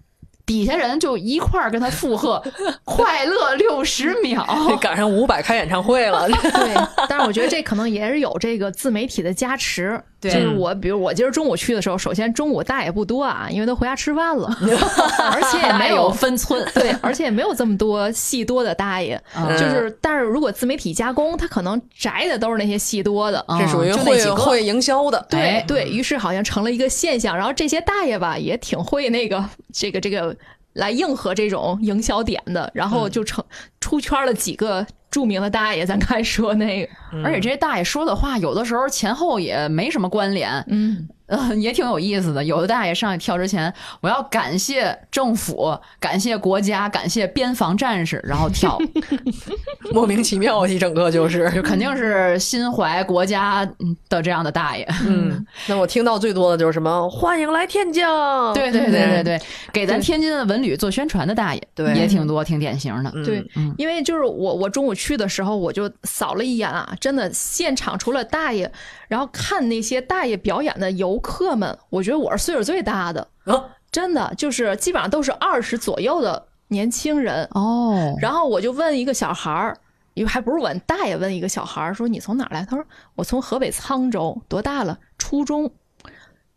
[0.47, 2.43] 底下人就一块儿跟他附和
[2.85, 4.47] “快乐六十秒
[4.81, 6.27] 赶上伍佰开演唱会了。
[6.41, 6.75] 对，
[7.09, 10.01] 但是我觉得这可能也是有这个自媒体的加持。
[10.19, 14.49] 对就是我，比如我今儿中午去的时候，首先中午大爷不多啊，因为都回家吃饭了，
[15.31, 19.21] 而且也没有分寸对，而且也没有这么多戏多的大爷。
[19.37, 25.25] 嗯就是，但是如果自媒体加工，他可能摘的都是那些戏多的，嗯这属于会会营销的。
[25.29, 27.37] 对哎对于是好像成了一个现象。
[27.37, 29.45] 然后这些大爷吧，也挺会那个
[29.79, 30.35] 这个这个
[30.73, 33.45] 来应和这种营销点的，然后就成
[33.79, 35.85] 出圈了几个著名的大爷。
[35.85, 42.43] 咱刚才说那个，而且这些大爷说的话，有的时候前后也没什么关联，嗯，呃， 也挺有意思的。
[42.45, 48.79] 有的大爷上去跳之前，我要感谢政府，感谢国家，感谢边防战士，然后跳，
[49.93, 51.51] 莫名其妙，一整个就是。
[51.55, 53.65] 就肯定是心怀国家
[54.09, 54.87] 的这样的大爷。
[55.07, 58.05] 嗯，那我听到最多的就是什么“欢迎来天津”，
[58.53, 59.41] 对对对对对，
[59.73, 63.11] 给咱天津的文旅做宣传的大爷，对也挺多，挺典型的。
[63.25, 68.71] 对，嗯因为就是我我中午去的时候，我就扫了一眼啊，真的现场除了大爷，
[69.09, 77.49] 然后看那些大爷表演的游客们，我觉得我是岁数最大的，啊真的就是基本上都是二十左右的年轻人。
[77.53, 79.79] 哦，然后我就问一个小孩儿，
[80.15, 84.99] 因为还不是问大爷，问一个小孩儿说：“你从哪儿来？”他说：“我从河北沧州，多大了？
[85.19, 85.73] 初中。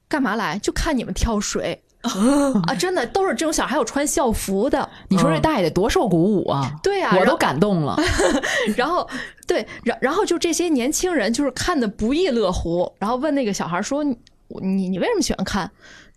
[0.08, 0.58] 干嘛来？
[0.58, 1.84] 就看你们跳水
[2.66, 2.74] 啊！
[2.76, 4.88] 真的都是这种小孩，还有穿校服的。
[5.10, 6.72] 你说这大爷得多受鼓舞啊！
[6.82, 7.98] 对呀、我都感动了。
[8.78, 9.08] 然后
[9.46, 14.18] 对，然然后就这些年轻人就是看的不亦乐乎，然后问那个小孩说：“你
[14.62, 15.70] 你你为什么喜欢看？”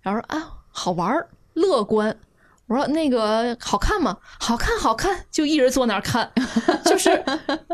[0.02, 2.16] 然后说：“啊，好玩儿，乐观。”
[2.72, 4.16] 我说：“那个好看吗？
[4.40, 6.30] 好看，好看。”就一直坐那儿看，
[6.86, 7.22] 就是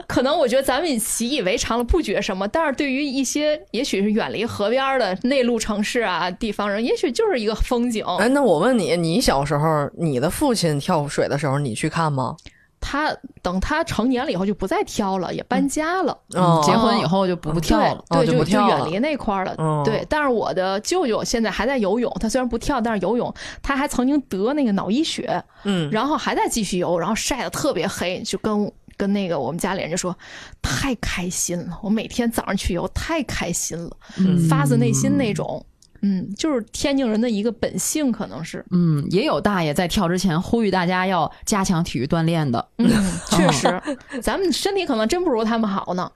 [0.08, 8.04] 可能我觉得咱们习以为常了，不觉什么，但是对于一些也许是远离河边的内陆城市啊地方人，也许就是一个风景。
[8.18, 12.36] 哎，那我问你，你小时候，你的父亲跳水的时候，你去看吗？
[12.80, 16.16] 他等他成年了以后就不再挑了，也搬家了。
[16.34, 19.54] 嗯结婚以后就不不跳了，对，哦就就不跳了远离那块儿了。
[19.58, 30.16] 嗯对，但是我的舅舅现在还在游泳，他虽然不跳，但是游泳，他还曾经得那个脑溢血，嗯，然后还在继续游，然后晒得特别黑，就跟跟那个我们家里人就说
[30.62, 35.64] 太开心了，我每天早上去游太开心了，嗯发自内心那种。
[36.02, 38.64] 嗯，就是天津人的一个本性，可能是。
[38.70, 42.64] 嗯，也有大爷在跳之前呼吁大家要加强体育锻炼的。
[42.78, 42.88] 嗯，
[43.30, 43.80] 确实，
[44.22, 46.10] 咱们身体可能真不如他们好呢。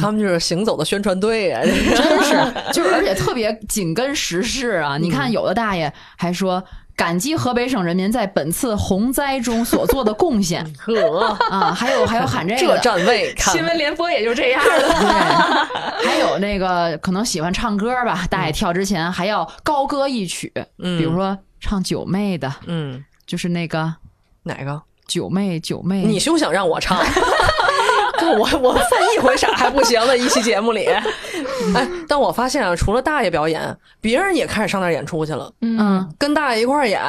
[0.00, 2.34] 他们就是行走的宣传队啊，真是，
[2.74, 4.98] 就是而且特别紧跟时事啊！
[4.98, 6.60] 你看，有的大爷还说
[6.98, 10.66] 感激河北省人民在本次洪灾中所做的贡献。
[10.76, 11.28] 呵。
[11.48, 12.76] 啊，还有还有喊这个。
[12.76, 15.68] 这站位，新闻联播也就这样了。
[16.04, 20.98] 还有那个可能喜欢唱歌吧，大爷跳之前还要高歌一曲，嗯。
[20.98, 23.94] 比如说唱九妹的，嗯，就是那个
[24.42, 24.82] 哪个？
[25.06, 26.98] 九妹九妹，你休想让我唱。
[28.38, 37.00] 我我犯一回傻还不行的一期节目里，哎，但我发现啊，除了大爷表演，别人也开始上那儿演出去了，嗯，跟大爷一块儿演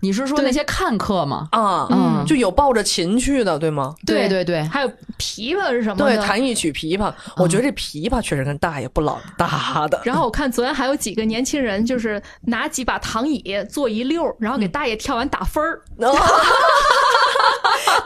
[0.00, 1.48] 你是说那些看客吗？
[1.52, 3.94] 啊，嗯就有抱着琴去的，对吗？
[4.06, 9.98] 对对对，还有琵琶是什么对，弹一曲琵琶，我觉得这琵琶确实跟大爷不老搭的。
[10.04, 15.80] 然后我看昨天还有几个年轻人，就是拿几把躺椅坐一溜儿，然后给大爷跳完打分儿。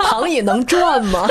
[0.00, 1.26] 躺椅能转吗？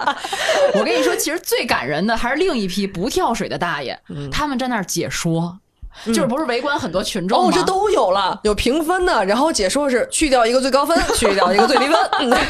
[0.74, 3.98] 我跟你说，其实最感人的还是另一批不跳水的大爷，
[4.30, 5.58] 他们在那儿解说。
[6.06, 7.48] 就是不是围观很多群众？
[7.48, 11.96] 哦，这都有了，有评分的，然后解说是去掉一个最高分， 去掉一个最低分。
[12.20, 12.30] 嗯。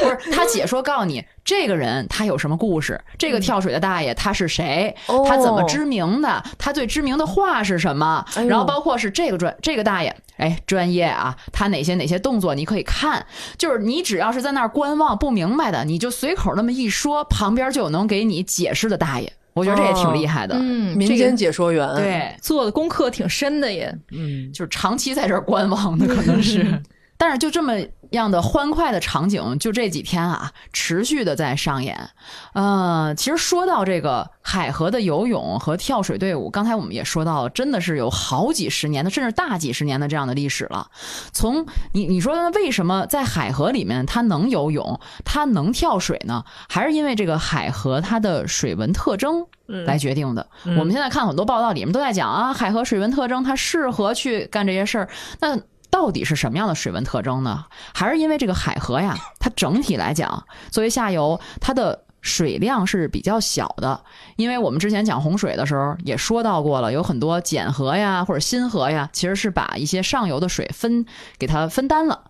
[0.00, 5.24] 不是他解说告诉你这个人他有什么故事，这个跳水的大爷他是谁，哦。
[5.28, 13.26] 他怎么知名的，他最知名的话是什么，哎然后包括是这个专这个大爷，哎，专业啊，他哪些哪些动作你可以看，
[13.58, 20.54] 就是你只要是在那儿观望不明白的，你就随口那么一说，旁边就有能给你解释的大爷，我觉得这也挺厉害的。
[20.56, 23.92] 嗯，民间解说员，对，做的功课挺深的也。
[24.12, 26.80] 嗯，就是长期在这儿观望的，可能是。
[27.20, 27.74] 但是就这么
[28.10, 32.10] 样的欢快的场景，就这几天啊，持续的在上演。
[32.54, 40.88] 呃，其实说到这个海河的游泳和跳水队伍，刚才我们也说到了，真的是有好几十年的，甚至大几十年的这样的历史了。
[41.32, 46.44] 从你你说为什么在海河里面它能游泳，它能跳水呢？
[46.68, 49.46] 还是因为这个海河它的水文特征
[49.86, 50.48] 来决定的。
[50.64, 55.08] 我们现在看很多报道里面都在讲啊，海河水文特征它适合去干这些事儿。
[55.40, 55.58] 那
[55.90, 57.64] 到底是什么样的水文特征呢？
[57.94, 64.00] 还是因为这个海河呀，它整体来讲，作为下游，它的水量是比较小的。
[64.36, 71.06] 因为我们之前讲洪水的时候也说到过了，有很多碱河呀或者新河呀，其实是把一些上游的水分
[71.38, 72.24] 给它分担了。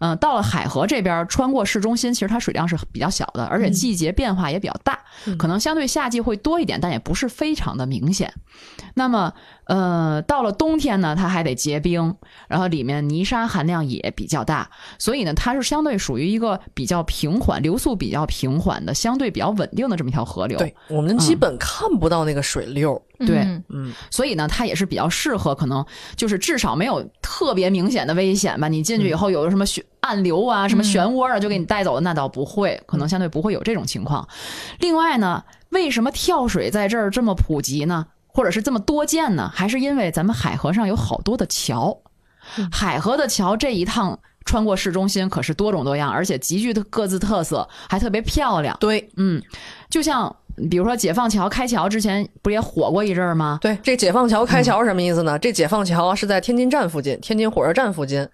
[0.00, 5.00] 嗯，到了海河这边，穿过市中心，其实它水量是比较小的，而且季节变化也比较大，
[5.36, 8.32] 可能相对夏季会多一点，但也不是非常的明显。
[8.94, 9.32] 那么，
[9.68, 12.16] 呃，到了冬天呢，它还得结冰，
[12.48, 20.58] 然后里面泥沙含量也比较大，所以呢，它是相对属于一个比较平缓、流速比较平缓的、相对比较稳定的这么一条河流。
[20.58, 23.00] 对我们基本看不到那个水溜。
[23.18, 25.84] 对，嗯嗯，所以呢，它也是比较适合，可能
[26.16, 28.68] 就是至少没有特别明显的危险吧。
[28.68, 34.26] 你进去以后有什么漩暗流啊、什么漩涡啊，就给你带走了，那倒不会，可能相对不会有这种情况。
[34.78, 38.06] 另外呢，为什么跳水在这儿这么普及呢？
[38.38, 39.50] 或者是这么多见呢？
[39.52, 41.98] 还是因为咱们海河上有好多的桥，
[42.70, 48.76] 海河的桥这一趟穿过市中心可是多种多样，而且极具的各自特色，还特别漂亮。
[48.78, 49.42] 对，嗯，
[49.90, 50.32] 就像
[50.70, 53.58] 比如说解放桥开桥之前不也火过一阵儿吗？
[53.60, 55.36] 对，这解放桥开桥是什么意思呢？
[55.40, 58.24] 这解放桥是在天津站附近，天津火车站附近，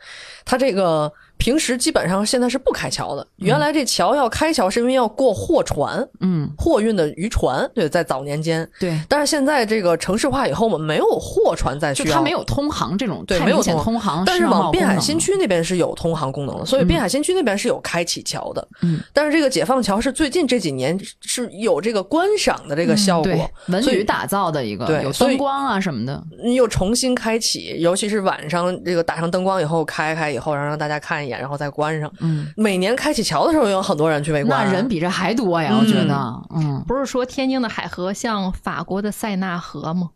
[0.44, 3.26] 它这个平时基本上现在是不开桥的。
[3.36, 8.98] 原来这桥要开桥是因为要过货船，嗯，货运的渔船，对，在早年间，对。
[9.08, 18.66] 但是现在这个城市化以后，我们没有货船再需要，就它没有通航这种对，没有通通航，但是往滨海新区那边是有通航功能的，所以滨海新区那边是有开启桥的。
[18.82, 26.22] 嗯，但是这个解放桥是最近这几年是有这个观赏的这个效果，对文旅打造的一个，有灯光啊什么的。
[26.54, 32.12] 又重新开启，尤其是晚上这个打上灯光以后开开以后，然后让大家看一眼，然后再关上。
[32.20, 36.14] 嗯，每年开启桥的时候，有很多人去围观，那人比这还多呀，我觉得，
[36.54, 40.10] 嗯不是说天津的海河像法国的塞纳河吗？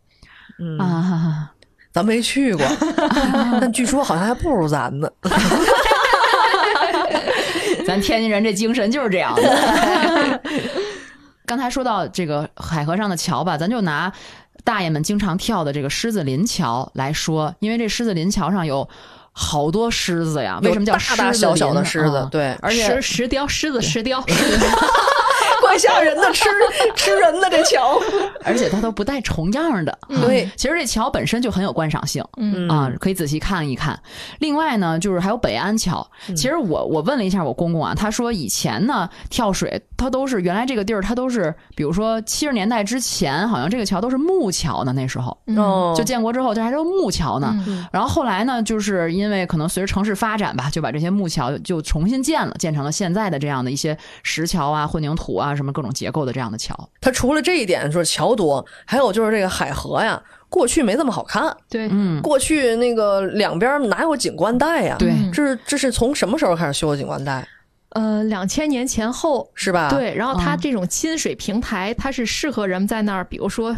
[0.59, 1.51] 嗯啊，
[1.91, 2.65] 咱没去过，
[3.59, 5.09] 但据说好像还不如咱呢。
[7.85, 10.41] 咱天津人这精神就是这样的。
[11.45, 14.11] 刚才说到这个海河上的桥吧，咱就拿
[14.63, 18.87] 大爷们经常跳的这个狮子林桥来说，因为这狮子林桥上有
[19.31, 20.59] 好多狮子呀。
[20.63, 24.23] 为什么叫有大大小小的狮子嗯对而且石石雕狮子石雕，
[25.69, 26.49] 怪吓人的，吃
[26.95, 27.99] 吃人的这桥，
[28.43, 29.95] 而且它都不带重样的。
[30.09, 33.99] 嗯对，其实这桥本身就很有观赏性，嗯啊，可以仔细看一看。
[34.39, 35.99] 另外呢，就是还有北安桥。
[36.27, 45.37] 嗯其实我我问了一下我公公啊，他说以前呢跳水，他都是原来这个地儿，他都是比如说七十年代之前，好像这个桥都是木桥呢，那时候。
[45.55, 47.53] 哦，就建国之后，这还是木桥呢。
[47.67, 56.73] 嗯然后后来呢，就是因为可能随着城市发展吧，就把这些木桥就重新建了，建成了现在的这样的一些石桥啊、混凝土啊什么各种结构的这样的桥。
[57.01, 61.53] 它除了这一点就是桥多，还有就是这个海河呀，过去没这么好看。
[61.69, 64.95] 对，嗯，过去那个两边哪有景观带呀？
[64.97, 67.45] 对这是这是从什么时候开始修的景观带？
[67.89, 69.89] 呃，两千年前后是吧？
[69.89, 73.75] 对，然后它嗯这种亲水平台，它是适合人们在那儿，比如说。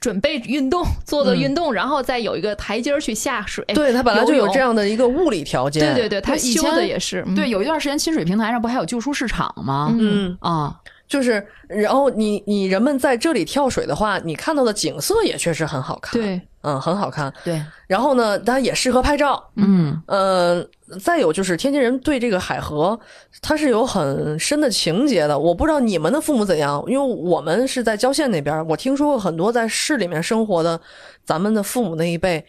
[0.00, 3.64] 准备运动，做做运动，然后再有一个台阶儿去下水。
[3.68, 5.94] 对，它本来就有这样的一个物理条件。
[5.94, 7.24] 对对对，它以修的也是。
[7.26, 9.90] 嗯对，有一段时间亲水平台上不还有旧书市场吗？
[9.98, 16.20] 嗯啊，就是，然后你你人们在这里跳水的话，你看到的景色也确实很好看。
[16.20, 17.32] 对，嗯，很好看。
[17.44, 19.50] 对，然后呢，当然也适合拍照。
[19.56, 20.66] 嗯，呃，
[20.98, 22.98] 再有就是天津人对这个海河，
[23.42, 25.38] 它是有很深的情节的。
[25.38, 30.80] 我不知道你们的父母怎样，因为我们是在郊县那边，我听说过很多在市里面生活的，
[31.24, 32.44] 咱们的父母那一辈，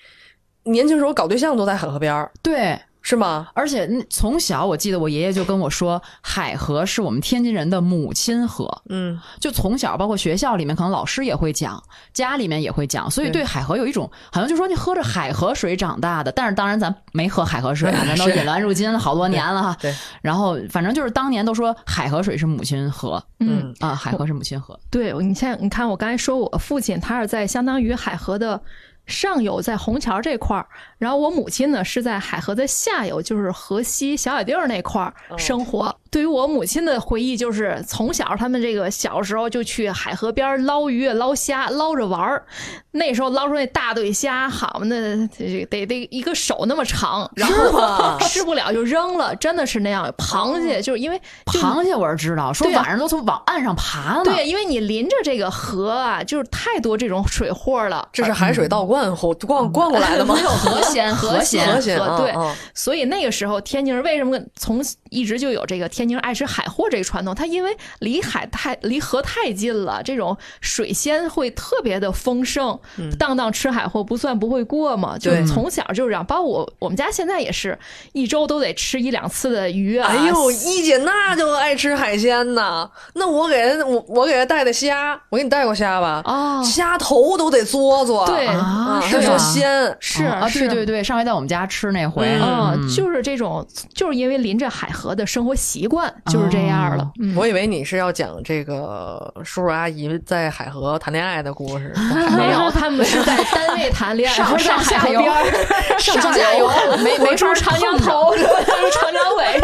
[0.64, 2.80] 年轻时候搞对象都在海河边儿，对。
[3.08, 3.48] 是吗？
[3.54, 8.82] 而且那从小我记得我爷爷就跟我说，海河是我们天津人的母亲河。
[8.90, 11.82] 嗯，就从小，包括学校里面，可能老师也会讲，
[12.14, 16.32] 家里面也会讲，所以对对海河有一种好像就说你喝着海河水长大的。
[16.32, 19.78] 但是当然咱没喝海河水啊， 咱都引卵入金好多年了哈。
[19.80, 19.94] 对，
[20.24, 24.80] 然后反正就是当年都说海河水是母亲河，嗯啊，海河是母亲河。
[24.90, 28.60] 对，你像你看，我刚才说我父亲他是在相当于海河的
[29.06, 35.96] 上游，在虹桥这块儿，然后我母亲呢是在海河的下游，就是河西小野地儿那块儿生活。
[36.16, 42.46] 对于我母亲的回忆，就是从小他们这个小时候就去海河边捞鱼、捞虾，捞着玩儿。
[42.92, 50.10] 那时候捞出那大对虾，好嘛，那这得得一个手那么长，然后 吃不了就扔了，真的是那样。
[50.18, 54.24] 螃蟹就是因为螃蟹我是知道，说晚上都从往岸上爬呢。
[54.24, 58.08] 对，因为你临着这个河啊，就是太多这种水货了。
[58.14, 60.34] 这是海水倒灌后灌灌过来的吗？
[60.34, 67.34] 没有河鲜， 河鲜，河鲜啊对啊，所以那个时候天津人为什么从一直就有这个天津人爱吃海货这个传统？
[67.36, 72.80] 它因为离海太离河太近了，这种水鲜会特别的丰盛，
[73.18, 75.18] 当当吃海货不算不会过嘛。
[75.18, 77.78] 就从小就这样，包括我我们家现在也是
[78.14, 80.08] 一周都得吃一两次的鱼啊。
[80.10, 82.90] 哎呦，一姐那就爱吃海鲜呐。
[83.14, 86.22] 那我给人我我给她带的虾，我给你带过虾吧？
[86.26, 88.26] 哦，虾头都得嘬嘬。
[88.26, 95.95] 对啊，他说是啊鲜，是啊，是对对对，上回在我们家吃那回，嗯，就是这种，就是因为临着海河的生活习惯
[96.28, 97.04] 就是这样了。
[97.04, 101.94] 哦嗯，我以为你是要讲这个叔叔阿姨在海河谈恋爱的故事。
[102.36, 105.22] 没有， 他们是在单位谈恋爱，上下游
[106.00, 109.62] 上下游没没法我住长江头，他住长江尾。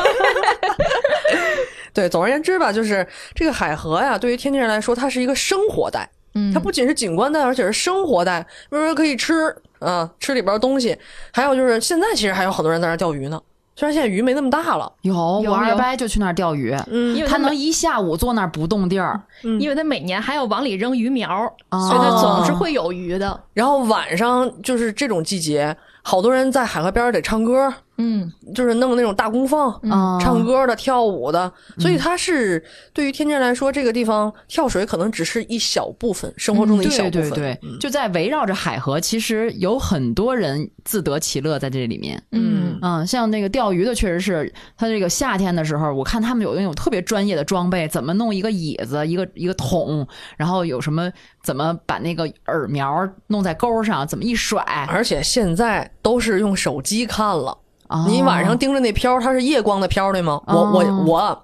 [1.94, 3.06] 对，总而言之吧，就是
[3.36, 6.10] 这个海河呀，对于天津人来说，它是一个生活带。
[6.34, 8.42] 嗯它不仅是景观带，而且是生活带。
[8.70, 10.98] 比如说可以吃啊，吃里边的东西。
[11.34, 13.38] 还有就是现在其实还有很多人在那儿钓鱼呢，
[13.76, 14.92] 虽然现在鱼没那么大了。
[15.02, 15.14] 有
[15.44, 19.20] 有我二伯就去那儿钓鱼，嗯因为他能一下午坐那儿不动地儿，
[19.60, 23.40] 因为他每年还要往里扔鱼苗，哦所以他总是会有鱼的。
[23.54, 31.52] 然后晚上就是这种季节，好多人在海河边儿得唱歌，嗯，就是弄那种大功放，嗯唱歌的、跳舞的。
[31.78, 37.30] 所以它是对于天津人来说，这个地方跳水可能只是一小部分生活中的一小部分。
[37.30, 42.22] 对对对，就在围绕着海河，其实有很多人自得其乐在这里面。
[42.32, 51.12] 嗯嗯，像那个钓鱼的，确实是他这个夏天的时候，我看他们有那种特别专业的装备，怎么弄一个椅子、一个一个桶，然后有什么
[51.44, 54.62] 怎么把那个饵苗弄在钩上，怎么一甩。
[54.90, 57.56] 而且现在都是用手机看了。
[57.92, 60.42] 哦你晚上盯着那漂，它是夜光的漂，对吗？
[60.48, 61.44] 我我哦我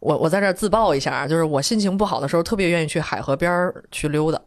[0.00, 4.38] 我我在这儿自曝一下啊，就是我心情不好的时候，特别愿意去海河边儿去溜达。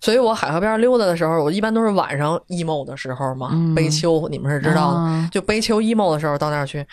[0.00, 6.84] 所以我海河边儿溜达的时候，我一般都是晚上 emo 的时候嘛，嗯悲秋你们是知道的，啊就悲秋 emo 的时候到那儿去，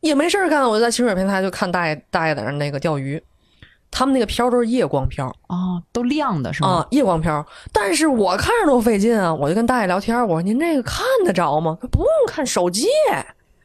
[0.00, 3.22] 也没事儿干，我就在清水平台就看大爷大爷在那儿那个钓鱼，
[3.90, 6.68] 他们那个漂都是夜光漂哦，都亮的是吗？
[6.68, 7.44] 啊，夜光漂。
[7.72, 11.76] 但是我看着多费劲啊，我就跟大爷聊天，我说您这个看得着吗？
[11.80, 12.86] 他不用看手机。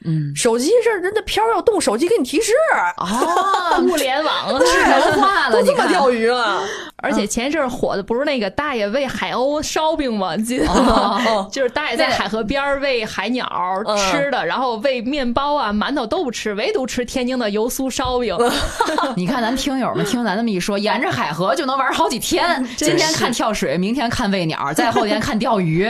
[0.06, 2.52] 嗯，手机是人家漂要动，手机给你提示。
[2.98, 6.64] 啊， 物联网智能化了，都这么钓鱼了，
[6.98, 10.36] 而且前一阵儿火的不是那个大爷喂海鸥烧饼吗？
[10.36, 11.48] 你记得哦吗？
[11.52, 13.46] 就是大爷在海河边儿喂海鸟
[13.86, 18.36] 嗯吃的，然后喂面包啊、馒头都不吃，唯独吃天津的油酥烧饼。
[19.16, 22.64] 你看咱听友们听咱这么一说，沿着海河就能玩好几天。
[22.76, 25.88] 今天看跳水，明天看喂鸟，再后天看钓鱼。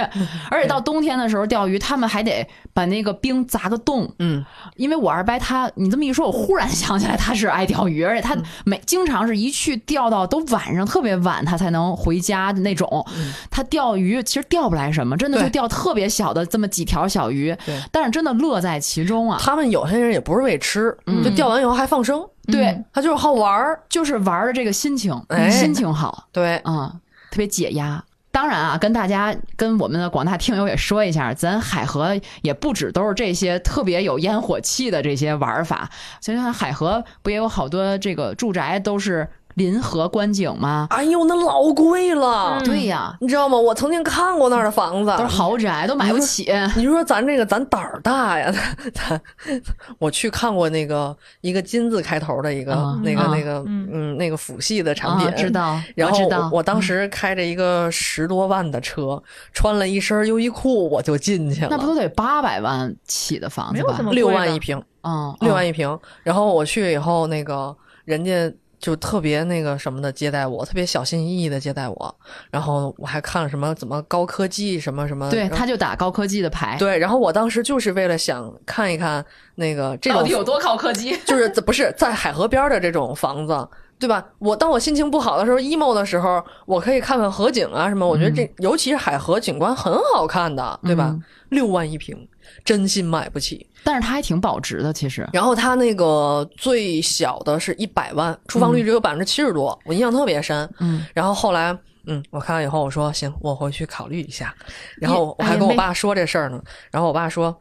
[0.49, 4.11] 而且到冬天的时候钓鱼，他们还得把那个冰砸个洞。
[4.19, 4.43] 嗯，
[4.75, 13.05] 因为我二伯他，你这么一说，我忽然想起来他是爱钓鱼，而且他每经常是一去钓到都晚上特别晚，他才能回家的那种。
[13.49, 19.37] 他钓鱼其实钓不来什么，真的就钓特别小的这么几条小鱼对，但是真的乐在其中啊。
[19.41, 22.25] 他们有些人也不是为吃，嗯就钓完以后还放生。
[22.47, 26.91] 对，他就是好玩儿，就是玩的这个心情，哎心情好，对，啊、
[27.29, 28.03] 特别解压。
[28.31, 35.89] 当然啊，跟大家、跟我们的广大听友也说一下，咱海河也不止都是这些特别有烟火气的这些玩法。
[36.21, 40.87] 想想海河不也有好多这个住宅都是临河观景吗？
[40.89, 42.59] 哎呦，那老贵了。
[42.63, 43.57] 对呀，你知道吗？
[43.57, 46.51] 我曾经看过那儿的房子，都是豪宅，都买不起。
[46.75, 48.53] 你说咱这个咱胆儿大呀，
[48.93, 49.21] 咱
[49.99, 59.21] 我去看过那个一个金字开头的一个、啊那个、啊那个嗯那个辅系的产品，啊知道然后我知道我当时开着一个十多万的车，
[59.53, 63.99] 穿了一身优衣库我就进去了，那不都得八百万起的房子吧？
[64.11, 65.97] 六万一平，嗯，六万一一平。
[66.23, 67.75] 然后我去以后，那个
[68.05, 68.51] 人家
[68.81, 72.15] 就特别那个什么的接待我，特别小心翼翼的接待我。
[72.49, 76.75] 然后我还看了什么怎么高科技什么什么，对，他就打高科技的牌。
[76.79, 76.97] 对。
[76.97, 79.23] 然后我当时就是为了想看一看
[79.55, 81.15] 那个这到底有多高科技？
[81.25, 83.69] 就是不是在海河边的这种房子。
[84.01, 84.25] 对吧？
[84.39, 88.07] 我当我心情不好的时候，emo 的时候，我可以看看河景啊什么。
[88.07, 91.09] 我觉得这、尤其是海河景观很好看的，对吧？
[91.11, 92.17] 嗯六万一平，
[92.63, 93.65] 真心买不起。
[93.83, 95.27] 但是它还挺保值的，其实。
[95.33, 100.69] 然后它那个最小的是一百万，出房率只有百分之七十多，我印象特别深。
[100.79, 101.75] 嗯，然后后来，
[102.05, 104.53] 嗯，我看完以后，我说行，我回去考虑一下。
[104.97, 106.61] 然后我还跟我爸说这事儿呢，
[106.91, 107.57] 然后我爸说。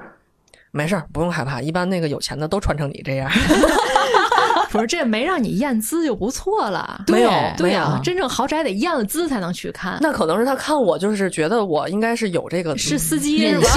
[0.72, 1.60] 没事儿，不用害怕。
[1.60, 3.28] 一般那个有钱的都穿成你这样。
[4.70, 7.02] 不是这没让你验资就不错了。
[7.10, 9.98] 没有对没有啊，真正豪宅得验了资才能去看。
[10.00, 13.68] 那可能是他看我，就是觉得我应该是有这个是司机是吧？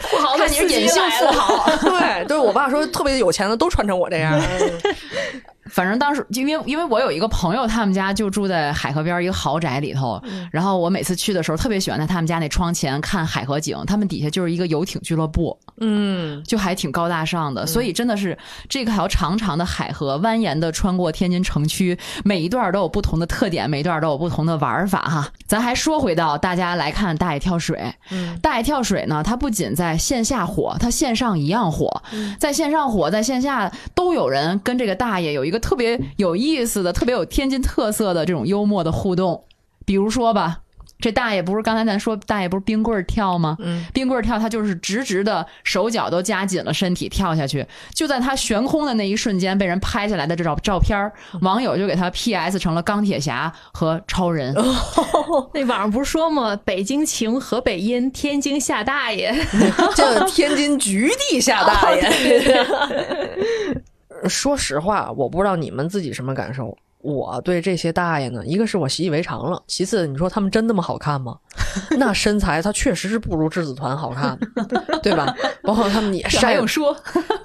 [0.00, 1.70] 富豪看你是隐性富豪。
[1.82, 4.40] 对，对我爸说特别有钱的都穿成我这样。
[5.70, 18.36] 反正当时因为因为我有一个朋友，他们家就住在海河边一个豪宅里头，然后我每次去的时候特别喜欢在他们家那窗前看海河景，他们底下就是一个游艇俱乐部，嗯，就还挺高大上的，所以真的是
[18.68, 25.28] 这条长长的海河蜿蜒的穿过天津城区，每一段都有不同的特点，每一段都有不同的玩法哈。
[25.46, 28.36] 咱还说回到大家来看大爷跳水，嗯。
[28.40, 32.02] 大爷跳水呢，它不仅在线下火，它线上一样火，
[32.38, 39.44] 在线上火，在线下都有人跟这个大爷有一个特别有意思的、特别有天津特色的这种幽默的互动，
[39.84, 40.60] 比如说吧。
[41.02, 43.56] 这大爷不是刚才咱说大爷不是冰棍儿跳吗？
[43.60, 54.54] 嗯，冰棍儿跳，他就是直直的手脚都夹紧了身体跳下去，就在他悬空的那一瞬间被人拍下来的这照照片，网友就给他 PS 成了钢铁侠和超人。
[55.54, 56.54] 那网上不是说吗？
[56.66, 59.34] 北京晴，河北阴，天津下大爷。
[59.96, 62.66] 叫天津局地下大爷。
[64.28, 66.76] 说实话，我不知道你们自己什么感受。
[67.02, 71.34] 我对这些大爷呢，一个是我习以为常了，其次你说他们真那么好看吗？
[71.96, 74.38] 那身材他确实是不如质子团好看，
[75.02, 75.34] 对吧？
[75.62, 76.94] 包括他们也晒还说？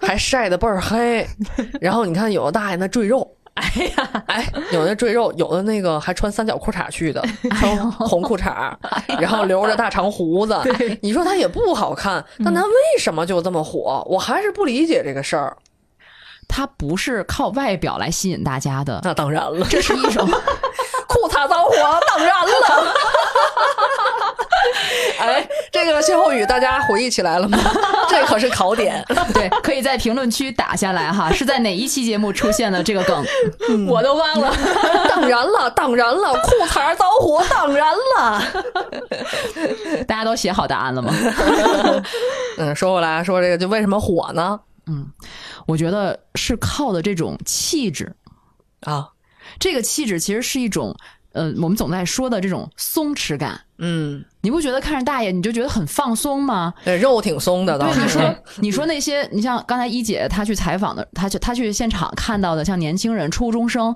[0.01, 1.25] 还晒得倍儿黑。
[1.79, 3.25] 然后你看有的大爷那赘肉。
[3.55, 8.75] 哎呀，哎，有的赘肉，有的那个还穿三角裤衩去的，穿红裤衩，
[9.21, 10.59] 然后留着大长胡子。
[11.01, 14.05] 你说他也不好看，但他为什么就这么火？
[14.09, 15.55] 我还是不理解这个事儿。
[16.47, 20.25] 他不是靠外表来吸引大家的，那当然了，这是一种
[21.07, 21.71] 裤衩着火，
[22.07, 22.93] 当然了。
[25.19, 27.57] 哎，这个歇后语大家回忆起来了吗？
[28.09, 29.03] 这可是考点。
[29.33, 33.25] 对，可以在评论区打下来哈，是在哪一期节目出现的这个梗？
[33.87, 34.53] 我都忘了。
[35.09, 38.41] 当然了，当然了，裤衩着火，当然了。
[40.07, 41.13] 大家都写好答案了吗？
[42.57, 44.59] 嗯，说回来，说这个就为什么火呢？
[44.87, 45.11] 嗯，
[45.65, 48.15] 我觉得是靠的这种气质。
[48.81, 49.09] 啊，
[49.59, 50.95] 这个气质其实是一种，
[51.31, 53.59] 呃，我们总在说的这种松弛感。
[53.77, 56.71] 嗯，你不觉得看着大爷你就觉得很放松吗？
[56.83, 58.07] 对，肉挺松的，倒对，你。
[58.07, 63.95] 说， 你说那些，你像刚才一姐她去采访的，她去她去现场看到的，像年轻人、初中生，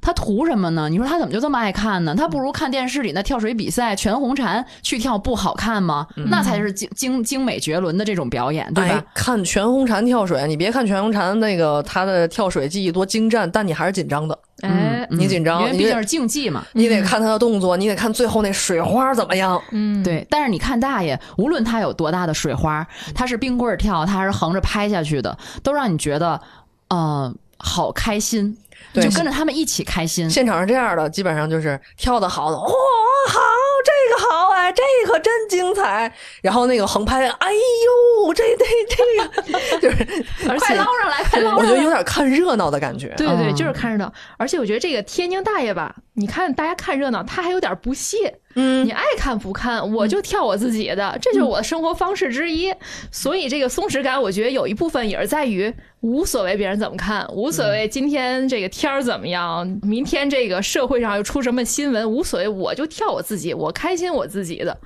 [0.00, 0.88] 他图什么呢？
[0.88, 2.14] 你说他怎么就这么爱看呢？
[2.16, 6.06] 他不如看电视里那跳水比赛，全红婵去跳不好看吗？
[6.30, 8.94] 那才是精精精美绝伦的这种表演，对吧？
[8.94, 14.38] 哎，看全红婵跳水，你别看全红婵那个她的跳水技艺多精湛，但你还是紧张的。
[14.62, 19.60] 哎，嗯你紧张，因为毕竟是竞技嘛，你得看他的动作，你得看最后那水花怎么样。
[19.72, 20.26] 嗯，对。
[20.30, 26.40] 但是你看大爷，无论他有多大的水花，他是冰棍儿跳，他还是横着拍下去的，都让你觉得，
[26.88, 28.56] 呃，好开心，
[28.92, 30.28] 对就跟着他们一起开心。
[30.30, 33.40] 现场是这样的，基本上就是跳的好的，哇、好，
[33.84, 36.12] 这个好哎，这可真精彩。
[36.42, 41.62] 然后那个横拍，哎呦，这这这个就是，而 且快捞上来，快捞上来！
[41.62, 43.12] 我觉得有点看热闹的感觉。
[43.16, 44.12] 对对，嗯就是看热闹。
[44.38, 48.39] 而且我觉得这个天津大爷吧，你看大家看热闹，他还有点不屑。
[48.54, 52.74] 嗯，你爱看不看，我就跳我自己的，这就是我的生活方式之一。
[53.12, 64.76] 所以这个松弛感，我觉得有一部分也是在于无所谓别人怎么看，无所谓今天这个天儿怎么样，明天这个社会上又出什么新闻，无所谓，我就跳我自己，我开心我自己的。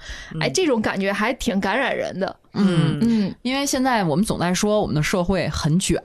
[0.40, 2.36] 哎，这种感觉还挺感染人的。
[2.52, 6.00] 嗯嗯，因为现在我们总在说我们的社会很卷，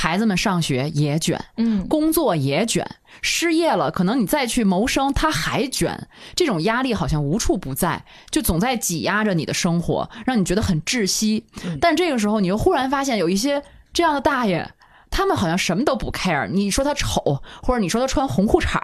[0.00, 2.88] 孩子们上学也卷，嗯，工作也卷，
[3.20, 11.44] 失业了，可能你再去谋生，他还卷，这种压力好像无处不在，就总在挤压着你的生活，让你觉得很窒息。
[11.80, 13.60] 但这个时候，你又忽然发现有一些
[13.92, 14.70] 这样的大爷。
[15.10, 18.78] 他们好像什么都不 care，你说他丑，或者你说他穿红裤衩，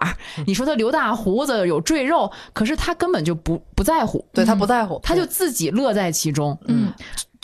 [0.47, 6.91] 你说他留大胡子有赘肉，可是他根本就不不在乎，对他不在乎，他就自己乐在其中，嗯，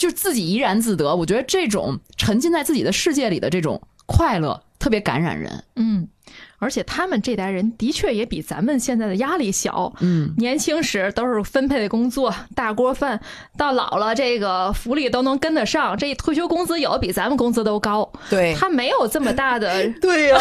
[0.02, 1.16] 就自己怡然自得。
[1.16, 5.64] 我觉得这种沉浸在自己的世界里的这种快乐特别感染人。
[5.76, 6.08] 嗯，
[6.60, 9.94] 而且他们这代人的确也比咱们现在的压力小。
[10.00, 13.20] 嗯，年轻时都是分配的工作，大锅饭，
[13.58, 18.12] 到老了这个福利都能跟得上，这退休工资有的比咱们工资都高。
[18.30, 20.38] 对，他没有这么大的， 对呀、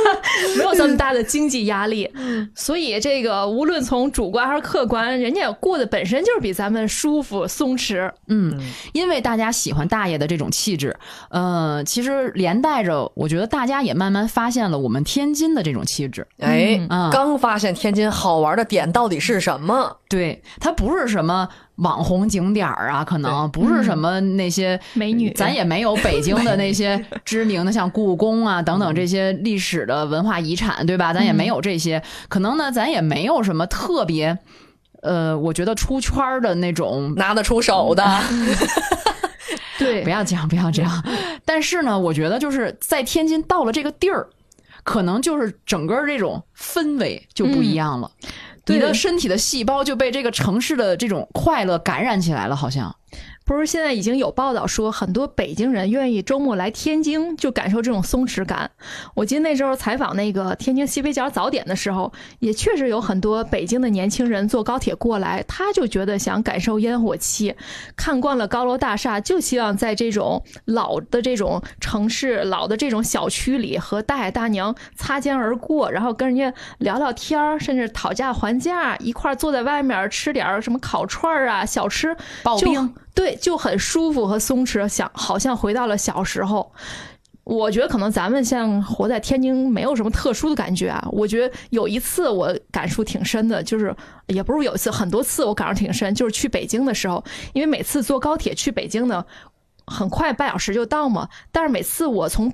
[0.58, 2.10] 没有这么大的经济压力，
[2.54, 8.10] 所以这个无论从主观还是客观，人家过得本身就是比咱们舒服松弛。
[8.28, 8.60] 嗯，
[8.92, 10.94] 因为大家喜欢大爷的这种气质，
[11.30, 16.26] 呃，其实连带着，我觉得大家也慢慢发现了我们天津的这种气质。
[16.40, 19.96] 哎，嗯刚发现天津好玩的点到底是什么？
[20.08, 31.14] 对，它不是什么网红景点儿啊，可能不是什么那些美女，咱也没有北京的那些 知名的像故宫啊等等这些历史的文化遗产，对吧？
[31.14, 34.36] 咱也没有这些，可能呢，咱也没有什么特别。
[35.02, 38.02] 呃，我觉得出圈儿的那种拿得出手的，
[39.78, 41.04] 对，不要这样，不要这样。
[41.44, 44.26] 但是呢，我觉得就是在天津到了这个地儿，
[44.84, 48.10] 可能就是整个这种氛围就不一样了。
[48.66, 52.94] 你的身体的细胞就被这个城市的这种快乐感染起来了，好像。
[53.44, 58.70] 不是现在已经有报道说，很多北京人愿意周末来天津，就感受这种松弛感。
[59.14, 67.54] 我记得那时候采访那个天津西北角早点的时候，也确实有很多北京的年轻人坐高铁过来，他就觉得想感受烟火气，
[67.94, 82.94] 看惯了高楼大厦，就希望在这种老的这种城市、老的这种小区里和大爷大娘擦肩而过，然后跟人家聊聊天儿，甚至讨价还价，一块儿坐在外面吃点儿什么烤串儿啊、小吃、就刨冰。
[83.14, 86.72] 对，就很舒服和松弛，想好像回到了小时候。
[87.44, 91.06] 我觉得可能咱们像活在天津，没有什么特殊的感觉啊。
[91.12, 93.94] 我觉得有一次我感触挺深的，就是
[94.28, 99.22] 也不是有一次，很多次我感触挺深，就是去北京的时候，因为每次坐高铁去北京呢，
[99.86, 101.28] 很快半小时就到嘛。
[101.52, 102.50] 但是每次我从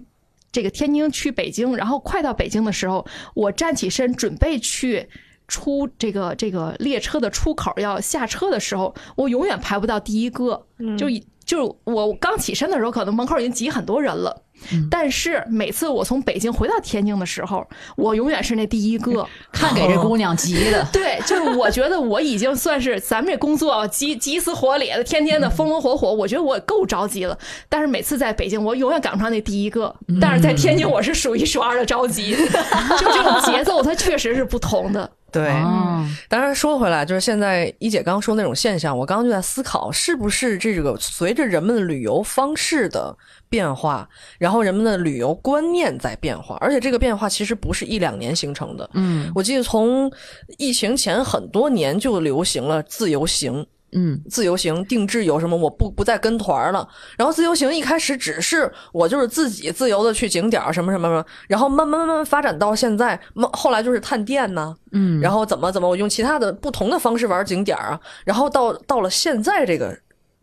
[0.51, 5.09] 这个天津去北京，然后快到北京的时候，我站起身准备去。
[5.51, 10.65] 出这个这个列车的出口要下车的时候，我永远排不到第一个，
[10.97, 11.07] 就
[11.45, 14.45] 就我刚起身的时候，可能门口已经挤很多人了。
[14.91, 19.27] 但是每次我从北京回到天津的时候，我永远是那第一个。
[19.51, 27.37] 看给这姑娘急的， 对，就是我觉得我已经算是咱们这工作急急死火燎的，天天的风风火火，我觉得我够着急了。
[27.71, 29.93] 但是每次在北京，我永远赶不上那第一个。
[30.21, 32.37] 但是在天津，我是数一数二的着急，
[33.01, 35.11] 就这种节奏，它确实是不同的。
[35.33, 43.17] 对，哦当然说回来，就是现在一姐刚说那种现象，我刚刚就在思考，是不是这个随着人们的旅游方式的
[43.49, 44.09] 变化，
[44.39, 48.89] 然后人们的旅游观念在变化，而且这个变化其实不是一两年形成的。
[48.95, 50.11] 嗯我记得从
[50.59, 53.67] 疫情前很多年就流行了自由行。
[53.93, 56.89] 嗯，自由行、定制游什么，我不不再跟团了。
[57.17, 69.97] 然后自由行一开始只是我就是自己自由的去景点儿什么什么什么，然后慢慢慢慢发展到现在，慢后来就是探店呐，嗯，然后怎么怎么我用其他的不同的方式玩景点儿啊，然后到到了现在这个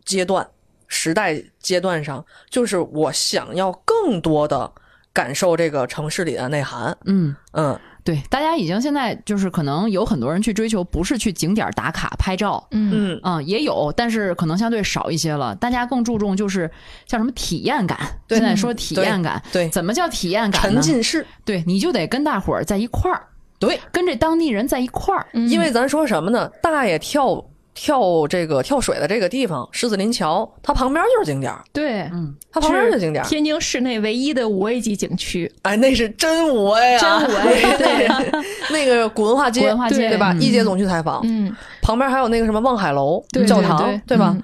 [0.04, 0.46] 阶段
[0.86, 4.70] 时代阶段上，就是我想要更多的
[5.12, 6.96] 感受这个城市里的内涵。
[7.06, 7.34] 嗯。
[7.52, 7.78] 嗯，
[8.08, 13.20] 对，大家已经现在就是可能有很多人去追求，不是去景点打卡拍照，嗯。
[13.22, 13.44] 嗯。
[13.46, 15.54] 也有，但是可能相对少一些了。
[15.56, 16.70] 大家更注重就是
[17.04, 17.98] 叫什么体验感，
[18.30, 20.80] 现在说体验感，对，怎么叫体验感呢？
[20.80, 23.26] 沉浸式，对，你就得跟大伙儿在一块儿，
[23.58, 26.50] 对，跟这当地人在一块儿，因为咱说什么呢？
[26.62, 27.44] 大爷跳
[27.78, 33.28] 跳这个跳水的这个地方，狮子林桥，它旁边就是景点儿，对，嗯，它旁边就是景点儿。
[33.28, 36.98] 天津市内唯一的五 A 级景区，哎，那是真五 A 啊！
[36.98, 38.32] 真五 A，对，
[38.72, 40.08] 那个古文化街，古文化街。
[40.08, 40.32] 对吧？
[40.32, 40.42] 嗯。
[40.42, 44.00] 一姐总去采访，嗯，旁边还有那个什么望海楼对教堂，对。
[44.08, 44.32] 对吧？
[44.36, 44.42] 嗯？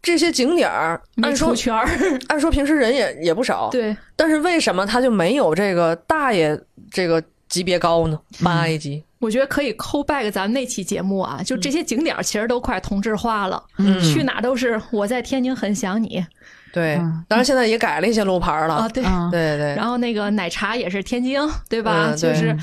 [0.00, 1.88] 这些景点儿，按说出圈儿，
[2.28, 6.58] 按说平时人也也不少，对，但是为什么他就没有这个大爷
[6.92, 8.18] 这个级别高呢？
[8.42, 16.24] 八 A 级，我觉得可以扣 back 咱们那期节目啊，就这些景点儿其实都快同质化了，嗯去哪都是我在天津很想你
[16.72, 16.96] 对，
[17.26, 18.74] 当然现在也改了一些路牌了。
[18.74, 22.10] 啊，对，对对，然后那个奶茶也是天津，对吧？
[22.10, 22.56] 嗯对就是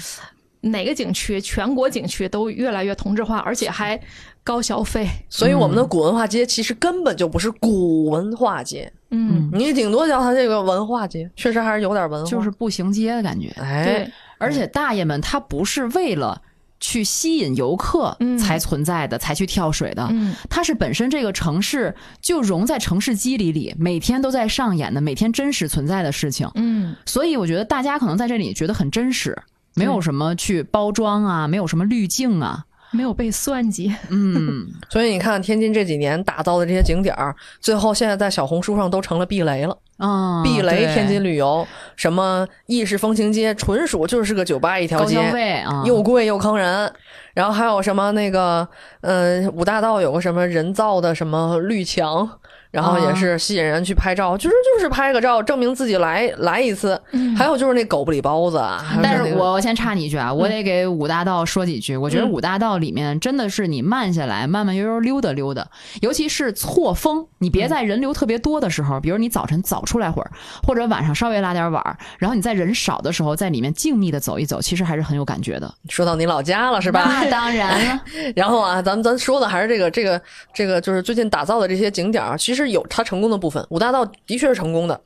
[0.61, 3.99] 哪个景区，全国景区都越来越同质化，而且还
[4.43, 5.07] 高消费。
[5.29, 13.49] 所以我们的古文化街其实根本就不是古文化街，嗯，你顶多叫它这个文化街，确实还是有点文化，就是步行街的感觉。
[13.59, 16.41] 哎，而且大爷们他不是为了。
[16.77, 20.05] 去吸引游客才存在的，才去跳水的。
[20.11, 26.51] 嗯，它是本身这个城市就融在城市肌理里，每天都在上演的，每天真实存在的事情。
[26.53, 29.35] 嗯，所以我觉得大家可能在这里觉得很真实，
[29.73, 32.65] 没有什么去包装啊，没有什么滤镜啊。
[32.95, 39.77] 没有被算计， 嗯，所以你看天津这几年打造的这些景点儿，最后现在在小红书上都成了避雷了。
[39.97, 41.65] 啊、避雷天津旅游，
[41.95, 46.91] 什么意式风情街，纯属就是个酒吧一条街，高消费啊又贵又坑人。
[47.33, 48.67] 然后还有什么那个，
[48.99, 52.29] 呃，五大道有个什么人造的什么绿墙，
[52.75, 56.99] 然后也是吸引人去拍照，就是就是拍个照，证明自己来来一次。
[57.37, 58.61] 还有就是那狗不理包子
[59.01, 61.95] 但是那个我先插你一句啊，我得给五大道说几句。
[61.95, 65.65] 我觉得嗯五大道里面真的是你慢下来，慢慢悠悠溜达溜达，
[66.01, 70.29] 尤其是错峰，你别在人流特别多的时候，比如你早晨早出来会儿，
[70.67, 75.73] 或者晚上稍微拉点晚儿，然后你在人少的时候，在里面静谧的走一走，其实还是很有感觉的。
[75.89, 77.05] 说到你老家了是吧？
[77.07, 78.01] 那当然了。
[78.35, 80.21] 然后啊，咱们咱说的还是这个这个
[80.53, 83.65] 这个，就是最近打造的这些景点儿，其实有它成功的部分。
[83.69, 84.99] 五大道的确是成功的，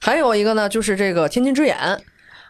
[0.00, 1.76] 还有一个呢，就是这个天津之眼。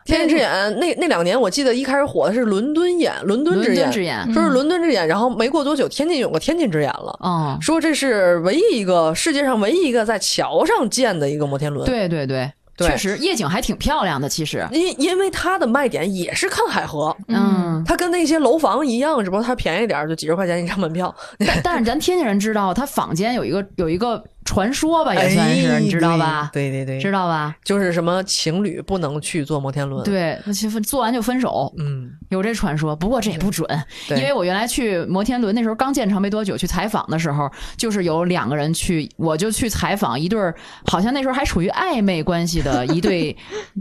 [0.04, 11.86] 天津之眼那那两年，我记得一开始火的是伦敦眼，伦敦之眼，之眼说是伦敦之眼，然后没过多久，天津有个天津之眼了，哦，说这是唯一一个世界上唯一一个在桥上建的一个摩天轮。
[11.86, 14.68] 对对对，对确实夜景还挺漂亮的，其实。
[14.72, 21.14] 因因为它的卖点也是看海河，嗯，它跟那些楼房一样，只不过它便宜点儿，就几十块钱一张门票。
[21.38, 26.50] 但但是咱天津人知道，它坊间有一个有一个传说吧，也算是，哎你知道吧？
[26.52, 27.56] 对对对，知道吧？
[27.64, 32.94] 就是什么情侣不能去坐摩天轮。，对，那其实做完就分手，嗯，有这传说。
[32.94, 33.66] 不过这也不准，
[34.10, 40.54] 因为我原来去摩天轮那时候刚建成没多久，去采访的时候，就是有两个人去，我就去采访一对儿，
[40.86, 43.36] 好像那时候还处于暧昧关系的一对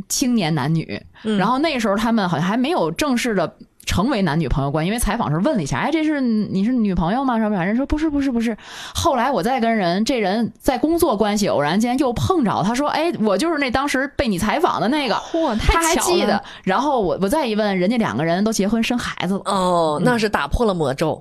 [0.08, 1.02] 青年男女。
[1.26, 3.58] 嗯然后那时候他们好像还没有正式的。
[3.86, 7.38] 成为男女朋友关系，因为采访时候问了一下，哎，这是你是女朋友吗？
[7.38, 7.64] 什么？
[7.64, 8.56] 人说不是，不是，不是。
[8.94, 15.16] 后来我再跟人，这人在工作关系偶然间又碰着，他说，哎，我就是那当时被你采访的那个，
[15.60, 16.42] 他还记得。
[16.64, 19.42] 然后我我再一问，人家两个人都结婚生孩子了。
[19.46, 21.20] 哦，那是打破了魔咒。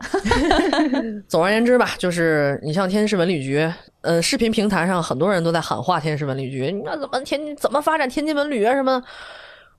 [1.28, 3.70] 总而言之吧，就是你像天津市文旅局，
[4.02, 9.06] 呃，视频平台上很多人都在喊话天津市文旅局，你看怎么天津怎么发展天津文旅啊什么的。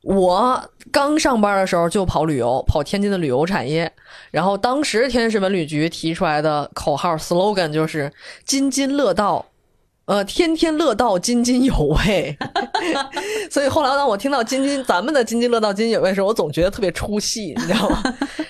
[0.04, 3.91] 我刚上班的时候就跑旅游，跑天津的旅游产业。
[4.32, 8.12] 然后当时天津市文旅局提出来的口号 slogan 就是
[8.43, 9.45] “津津乐道”，
[10.06, 12.38] 呃，天天乐道，津津有味。
[13.49, 18.04] 所以后来当我听到津津咱们的津津乐道、津津有味的时候，我总觉得特别出戏，你知道吗？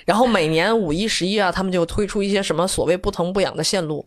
[0.06, 4.04] 然后每年五一、十一啊，他们就推出一些什么所谓不疼不痒的线路。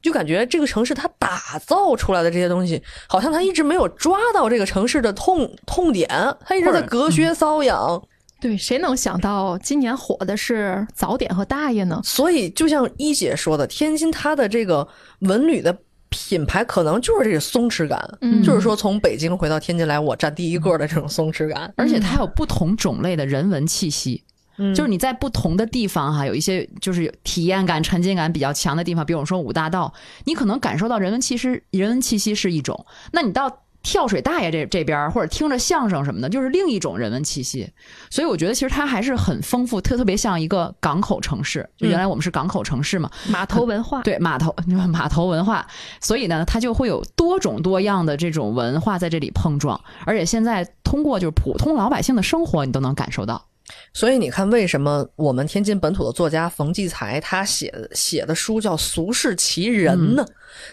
[0.00, 6.08] 就感觉这个城市它打造出来的这些东西，好像它一直没有抓到这个城市的痛痛点，
[6.44, 8.02] 它一直在隔靴搔痒。
[8.40, 12.00] 对，谁能想到今年火的是早点和大爷呢？
[12.02, 14.88] 所以就像一姐说的，天津它的这个
[15.20, 15.78] 文旅的
[16.08, 21.72] 品牌可能就是这个松弛感，嗯就是说从北京回到天津来，我占第一个的这种松弛感。
[21.76, 24.24] 而且它有不同种类的人文气息。
[24.62, 29.92] 嗯就是你在不同的地方哈，有一些就是体验感、沉浸感比较强的地方，比如说五大道，
[30.24, 37.68] 你可能感受到人文气息，人文气息是一种，那你到跳水大爷这这边儿，或者听着相声什么的，就是另一种人文气息。
[38.10, 41.68] 所以我觉得其实它还是很丰富，特特别像一个港口城市。
[41.76, 44.54] 就原来我们是港口城市嘛，码头文化，对码头
[44.92, 45.66] 码头文化，
[46.00, 53.44] 所以呢，它就会有多种多样的这种文化在这里碰撞，而且现在通过就是普通老百姓的生活，你都能感受到。
[53.92, 60.24] 所以你看，为什么我们天津本土的作家冯骥才他写写的书叫《俗世奇人》呢？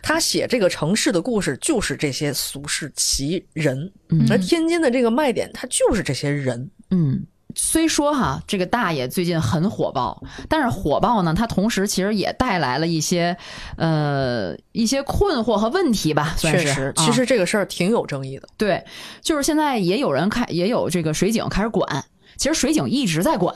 [0.01, 6.69] 他写这个城市的故事就是这些俗世奇人，嗯而天津的这个卖点，它就是这些人。
[6.91, 7.25] 嗯，
[7.55, 13.35] 虽说哈，这个大爷最近很火爆，但是火爆呢，他同时其实也带来了一些
[13.77, 16.65] 呃一些困惑和问题吧，算是。
[16.65, 18.47] 确实，啊其实这个事儿挺有争议的。
[18.57, 18.83] 对，
[19.21, 22.05] 就是现在也有人开，也有这个水警开始管。
[22.39, 23.53] 其实水警一直在管，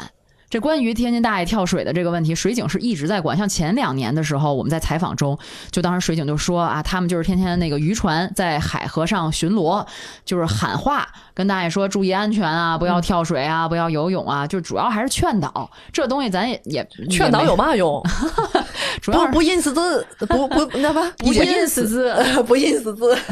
[0.50, 3.36] 这关于天津大爷跳水的这个问题，水警是一直在管。
[3.36, 5.40] 像前两年的时候，我们在采访中，
[5.72, 9.84] 就当时水警就说啊，他们就是天天那个渔船在海河上巡逻，
[10.26, 15.72] 就是喊话跟大爷说注意安全啊，不要跳水啊，不要游泳啊，就主要还是劝导。
[15.94, 18.04] 这东西咱也也劝导有嘛用？
[19.02, 22.14] 主要不不认识字，不不那不，不认识字，
[22.46, 23.18] 不认识字。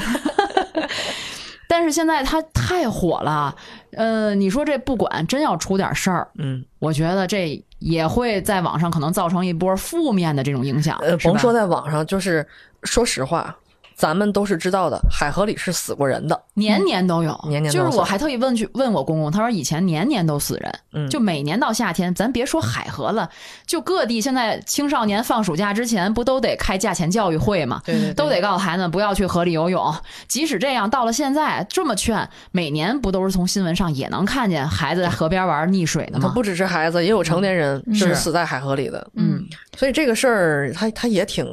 [1.72, 3.56] 但是现在他太火了，
[3.92, 11.02] 呃，你说这不管真要出点事儿，嗯，我觉得这也会在网上可能造成一波负面的这种影响。
[11.24, 12.46] 甭说在网上，就是
[12.84, 13.56] 说实话，
[13.96, 21.10] 咱们都是知道的，海河里是死过人的，年年都有，年年都有就是我还特意问去问我公公，他说以前年年都死人，嗯。
[21.10, 23.30] 就每年到夏天，咱别说海河了，
[23.68, 27.82] 就各地现在青少年放暑假之前不都得开价钱教育会吗？
[27.86, 28.14] 对对对。
[28.14, 29.94] 都得告诉孩子们不要去河里游泳。
[30.28, 36.28] 即使这样，到了现在这么劝，每年不都是从新闻上也能看见孩子在河边玩溺水的吗？
[36.28, 39.06] 他不只是孩子，也有成年人是死在海河里的。
[39.16, 39.46] 嗯，
[39.78, 41.46] 所以这个事儿，他他也挺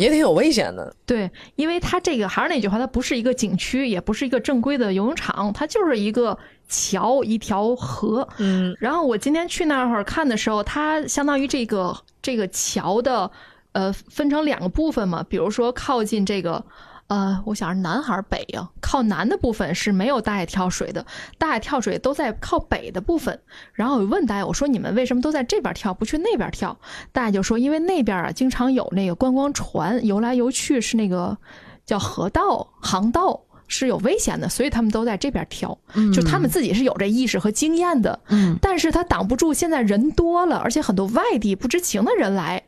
[0.00, 0.94] 也挺有危险的。
[1.04, 6.36] 对，因为它这个还是那句话，它不是一个景区，也不是一个正规的游泳场，它就是一个
[6.68, 8.26] 桥，一条河。
[8.38, 13.30] 嗯，然后我今天去那会儿看的时候，它相当于这个这个桥的
[13.72, 16.64] 呃分成两个部分嘛，比如说靠近这个。
[17.10, 21.04] 呃，我想是南还是北呀、靠南的部分是没有大爷跳水的，
[21.38, 23.36] 大爷跳水都在靠北的部分。
[23.72, 26.78] 然后我问大爷，我说你们为什么都在这边跳，不去那边跳？
[27.10, 31.36] 大爷就说，因为那边啊经常有那个观光船游来游去，是那个
[31.84, 33.42] 叫河道、航道。
[33.72, 42.60] 是有危险的，所以他们都在这边跳，嗯就他们自己是有这意识和经验的，嗯，但是他挡不住现在人多了，而且很多外地不知情的人来，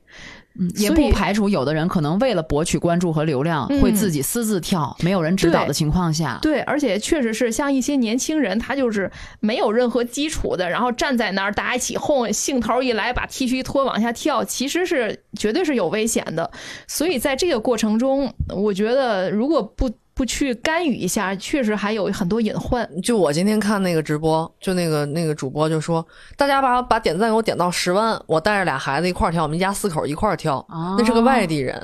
[0.59, 16.51] 嗯也不排除有的人可能为了博取关注和流量，嗯会自己私自跳，没有人指导的情况下，对，而且确实是像一些年轻人，他就是没有任何基础的，然后站在那儿，大家一起哄，兴头一来，把 T 恤一脱往下跳，其实是绝对是有危险的。
[16.87, 22.87] 所以在这个过程中，我觉得如果不不去干预一下，确实还有很多隐患。
[23.01, 26.07] 就我今天看那个直播，就那个那个主播就说，
[26.37, 30.65] 大家把把点赞给我点到十万，我带着俩孩子一块儿跳，我们一家四口一块儿跳。
[30.99, 31.75] 那是个外地人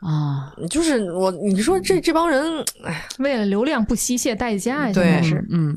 [0.00, 5.44] 啊，就是我，你说这这帮人，哎，为了流量不惜一切代价呀，对是。
[5.50, 5.76] 嗯，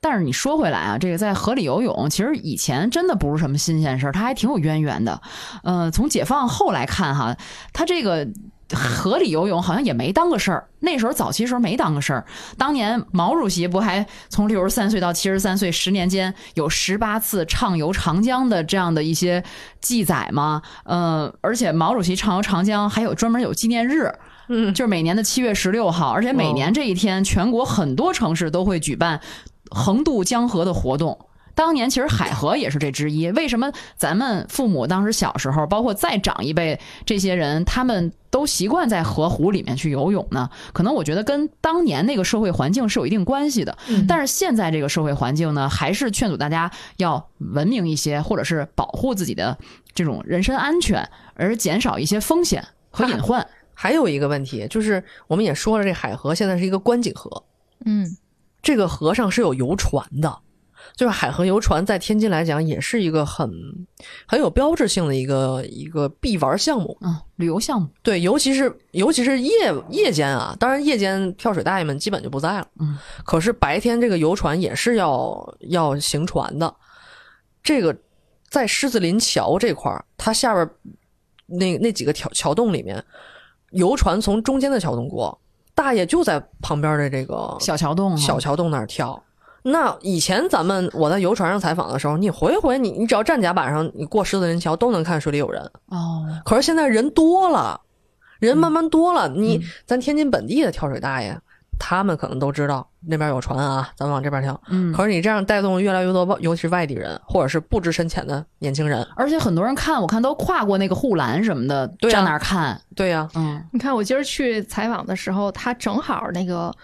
[0.00, 5.20] 但是你说回来啊，这个在河里游泳，其实以前真的不是什么新鲜事儿，它还挺有渊源的。
[5.64, 7.36] 呃，从解放后来看哈，
[7.72, 8.28] 它这个。
[8.72, 12.24] 河里游泳好像也没当个事儿，那时候早期时候没当个事儿。
[12.56, 19.42] 当年毛主席不还从六十三岁到七十三岁十年间有十八次畅游长江的这样的一些
[19.80, 20.62] 记载吗？
[20.84, 24.12] 呃，而且毛主席畅游长江还有专门有纪念日，
[24.48, 29.20] 嗯，就是每年的七月十六号，而且每年这一天，全国很多城市都会举办
[29.70, 31.18] 横渡江河的活动。
[31.60, 33.30] 当年其实海河也是这之一。
[33.32, 40.48] 为什么咱们父母当时小时候，包括再长一辈这些人，他们都习惯在河湖里面去游泳呢？
[40.72, 43.76] 可能我觉得跟当年那个社会环境是有一定关系的。
[43.88, 49.58] 嗯但是现在这个社会环境呢，还是劝阻大家要文明一些，或者是保护自己的
[49.92, 53.46] 这种人身安全，而减少一些风险和隐患。
[53.74, 57.44] 还有一个问题就是，我们也说了，这海河现在是一个观景河，
[57.84, 58.16] 嗯，
[58.62, 60.38] 这个河上是有游船的，
[60.96, 63.50] 就是海河游船在天津来讲也是一个很
[64.26, 67.88] 很有标志性的一个一个必玩项目，嗯，旅游项目。
[68.02, 69.50] 对，尤其是尤其是夜
[69.88, 76.74] 夜间啊，当然夜间跳水大爷们基本就不在了，嗯，可是白天这个游船也是要要行船的，
[77.62, 77.96] 这个
[78.48, 80.74] 在狮子林桥这块儿，它下边儿
[81.46, 83.02] 那那几个桥桥洞里面，
[83.70, 85.40] 游船从中间的桥洞过，
[85.74, 89.22] 大爷就在旁边的这个小桥洞啊小桥洞那儿跳。
[89.62, 95.62] 那以前咱们我在游船上采访的时候，你回回你你只要站甲板上，你过狮子林桥都能看水里有人。
[95.88, 97.80] 哦，可是现在人多了，
[98.38, 101.36] 人慢慢多了，你咱天津本地的跳水大爷，
[101.78, 104.58] 他们可能都知道那边有船啊，咱们往这边跳。
[104.70, 112.80] 嗯可是你这样带动越来越多，尤其是外地人或者是不知深浅的年轻人，而且很多人看，我看都跨过那个护栏什么的，对啊站那儿看。
[112.96, 116.74] 对呀、嗯，你看我今儿去采访的时候，他正好那个。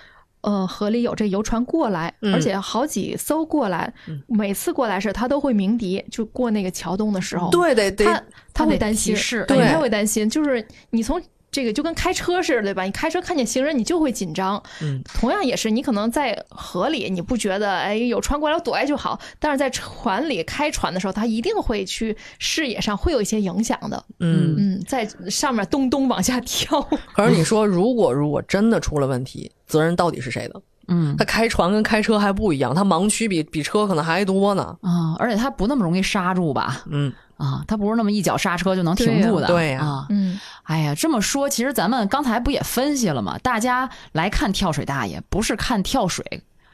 [0.46, 2.32] 呃，河里有这游船过来，嗯。
[2.32, 3.92] 而且好几艘过来，
[4.28, 8.22] 每次过来时他都会鸣笛，就过那个桥洞的时候，对得得他
[8.54, 9.14] 他会担心
[9.46, 9.66] 对。
[9.66, 11.20] 他会担心，就是你从
[11.56, 12.82] 这个就跟开车似的，对吧？
[12.82, 14.62] 你开车看见行人，你就会紧张。
[14.82, 24.04] 嗯，同样也是，你可能在河里，你不觉得哎有船过来我躲下就好，但是在船里开船的时候，它一定会去视野上会有一些影响的。
[24.20, 26.78] 嗯嗯，在上面咚咚往下跳。
[27.16, 30.60] 可是你说，如果如果真的出了问题，责任到底是谁的？
[30.88, 34.76] 嗯他开船跟开车还不一样，他盲区比比车可能还多呢。
[34.82, 36.84] 啊，而且他不那么容易刹住吧？
[36.90, 39.46] 嗯啊，他不是那么一脚刹车就能停住的。
[39.46, 43.38] 对呀啊，嗯，哎呀，这么说，其实咱们刚才不也分析了吗？
[43.42, 46.24] 大家来看跳水大爷，不是看跳水，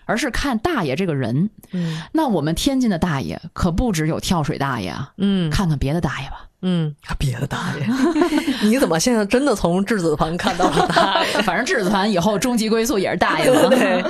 [0.04, 1.50] 而是看大爷这个人。
[1.72, 6.46] 嗯那我们天津的大爷可不只有跳水大爷啊，嗯看看别的大爷吧。
[6.64, 7.86] 嗯，别的大爷，
[8.62, 11.32] 你怎么现在真的从质子团看到了大爷？
[11.42, 13.68] 反正质子团以后终极归宿也是大爷了。
[13.68, 14.00] 对，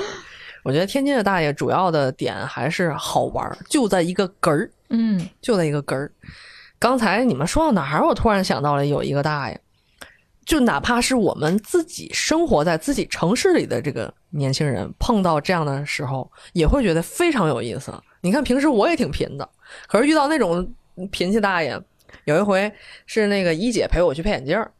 [0.62, 6.12] 我觉得天津的大爷主要的点还是好玩，就在一个哏儿，嗯，就在一个根儿。
[6.78, 9.60] 刚才你们说到哪儿，我突然想到了有一个大爷，
[10.44, 17.92] 就哪怕是我们自己生活在自己城市里的这个年轻人，碰到这样的时候，也会觉得非常有意思。
[18.20, 19.48] 你看，平时我也挺贫的，
[19.88, 20.68] 可是遇到那种
[21.10, 21.80] 贫气大爷，
[22.24, 22.72] 有一回
[23.06, 24.70] 是那个一姐陪我去配眼镜儿，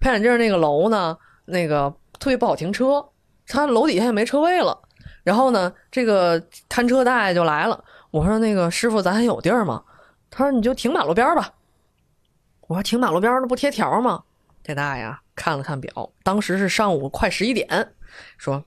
[0.00, 3.06] 配眼镜儿那个楼呢，那个特别不好停车，
[3.46, 4.76] 他楼底下也没车位了。
[5.22, 9.82] 然后呢，这个看车大爷就来了，我说那个师傅，咱还有地儿吗？
[10.30, 11.50] 他说你就停马路边儿吧。
[12.68, 14.22] 我说停马路边儿那不贴条吗？
[14.62, 17.94] 这大爷啊看了看表，当时是上午快十一点，
[18.36, 18.62] 说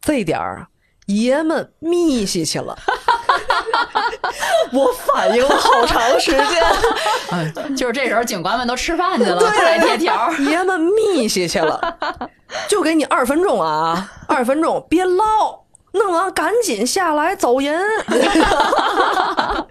[0.00, 0.68] 这点儿啊，
[1.06, 2.78] 爷们密西去了。
[4.72, 6.62] 我反应了好长时间，
[7.32, 10.32] 嗯，就是这时候警官们都吃饭去了，不来贴条。
[10.38, 11.98] 爷们密西去了，
[12.68, 15.64] 就给你二分钟啊，二分钟，别唠，
[15.98, 17.78] 弄完赶紧下来走人，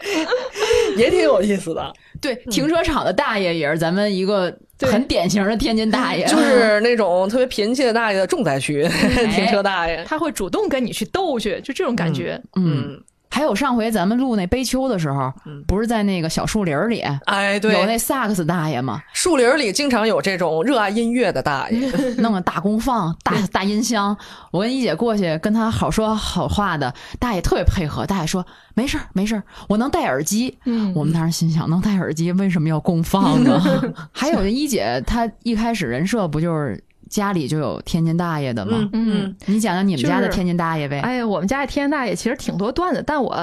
[0.98, 1.94] 也挺有意思的。
[2.22, 8.88] 对，停车场的大爷也是咱们一个很典型的天津大爷， 就是那种特别贫气的大爷的重灾区，
[9.34, 10.04] 停车大爷。
[10.08, 12.42] 他会主动跟你去斗去，就这种感觉。
[12.56, 13.00] 嗯。
[13.38, 15.32] 还有上回咱们录那悲秋的时候，
[15.68, 19.00] 不是在那个小树林里，哎，对，有那萨克斯大爷吗？
[19.14, 24.18] 树林里经常有这种热爱音乐的大爷， 弄个大功放、大大音箱。
[24.50, 28.08] 我跟一姐过去跟他好说好话的，大爷特别配合。
[28.08, 33.62] 大爷说：“没事儿，没事儿，我能戴耳机。”嗯，我们当时心想，能戴耳机为什么要功放呢？
[34.12, 36.84] 还有一姐，她一开始人设不就是？
[37.10, 38.90] 家里就有天津大爷的嘛？
[38.94, 41.00] 嗯，你讲讲你们家的天津大爷呗。
[41.02, 43.36] 哎呀，我们家的天津大爷其实挺多段子，但我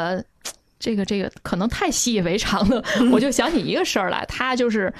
[0.78, 4.24] 这个这个可能太习以为常了， 我就想起一个事儿来。
[4.26, 4.92] 他就是，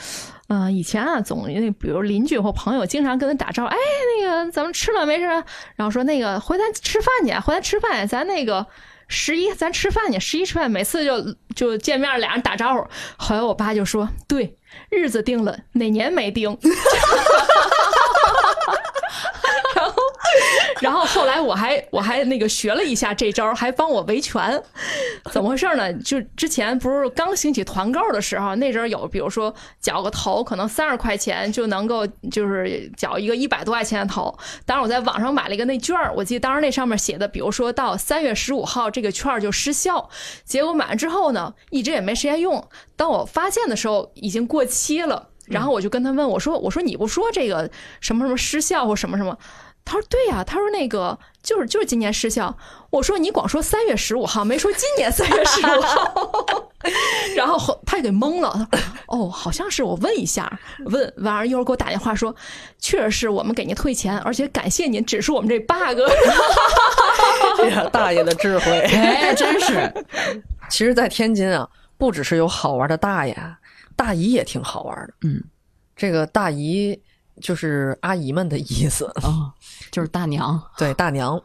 [0.49, 3.77] 嗯、呃，以前啊，总那比如邻居或朋友经常跟他打招呼，哎，
[4.21, 5.45] 那个咱们吃了没事啊？
[5.77, 8.67] 然后说那个回咱吃饭去，回咱吃饭，咱那个。
[9.07, 10.19] 十一，咱吃饭去。
[10.19, 12.83] 十一吃饭，每次就就见面，俩人打招呼。
[13.19, 14.57] 后来我爸就说：“对，
[14.91, 16.51] 日子定了，哪年没定？”
[20.81, 24.63] 然后，后来我还我还那个学了一下这招，还帮我维权。
[25.31, 25.93] 怎么回事呢？
[25.95, 34.37] 就之前不是刚兴起团购的时候，那阵儿有，比如说缴个头，可能三十块钱就能够就是缴一个一百多块钱的头。
[34.67, 40.09] 当时我在网上买了一个那券，我记得当时那上面写的，比如说到三月十五号这个券就失效。
[40.45, 42.67] 结果买完之后呢，一直也没时间用。
[42.97, 45.31] 当我发现的时候，已经过期了。
[45.47, 47.71] 然后我就跟他问我说：“我说你不说这个
[48.01, 49.37] 什么什么失效或什么什么？”
[49.85, 52.57] 他说：“对呀、啊，他说那个就是就是今年失效。”
[52.91, 56.71] 我说：“你光说三月十五号，没说今年三月十五号。
[57.37, 58.67] ”然后他也给懵了。
[58.71, 62.35] 他说：“哦，好像是我问一下，问完了一会儿给我打电话说，
[62.79, 66.01] 确实是我们给您退钱，而且感谢您指出我们这 bug。
[67.61, 69.93] 哎呀，大爷的智慧，哎，真是。
[70.71, 71.69] 其实，在天津啊，
[71.99, 73.37] 不只是有好玩的大爷。
[73.97, 75.41] 大姨也挺好玩的，嗯，
[75.95, 77.01] 这个大姨
[77.41, 79.53] 就是阿姨们的意思啊、哦，
[79.95, 81.41] 就是大娘，对，大娘，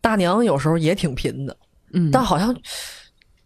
[0.00, 1.54] 大娘有时候也挺贫的，
[1.92, 2.56] 嗯，但好像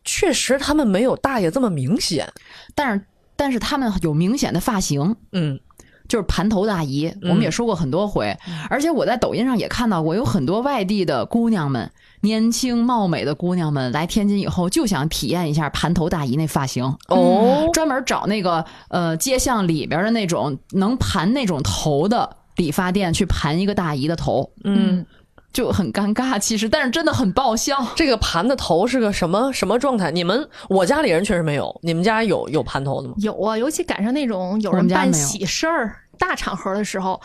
[0.04, 2.32] 确实他们没有大爷这么明显，
[2.72, 5.58] 但是但是他们有明显的发型，嗯，
[6.06, 11.90] 就是盘头大姨，我们也说过很多回，嗯、而且我在抖音上也看到过，有很多外地的姑娘们。
[12.20, 25.04] 年轻貌美的姑娘们来天津以后，就想体验一下盘头大姨那发型哦，专门找那个呃街巷里边的那种能盘那种头的理发店去盘一个大姨的头，嗯，
[25.52, 27.86] 就很尴尬，其实但是真的很爆笑。
[27.94, 30.10] 这个盘的头是个什么什么状态？
[30.10, 33.14] 你们我家里人确实没有，你们家有有盘头的吗？
[33.18, 37.20] 有啊，尤其赶上那种有人办喜事儿、大场合的时候。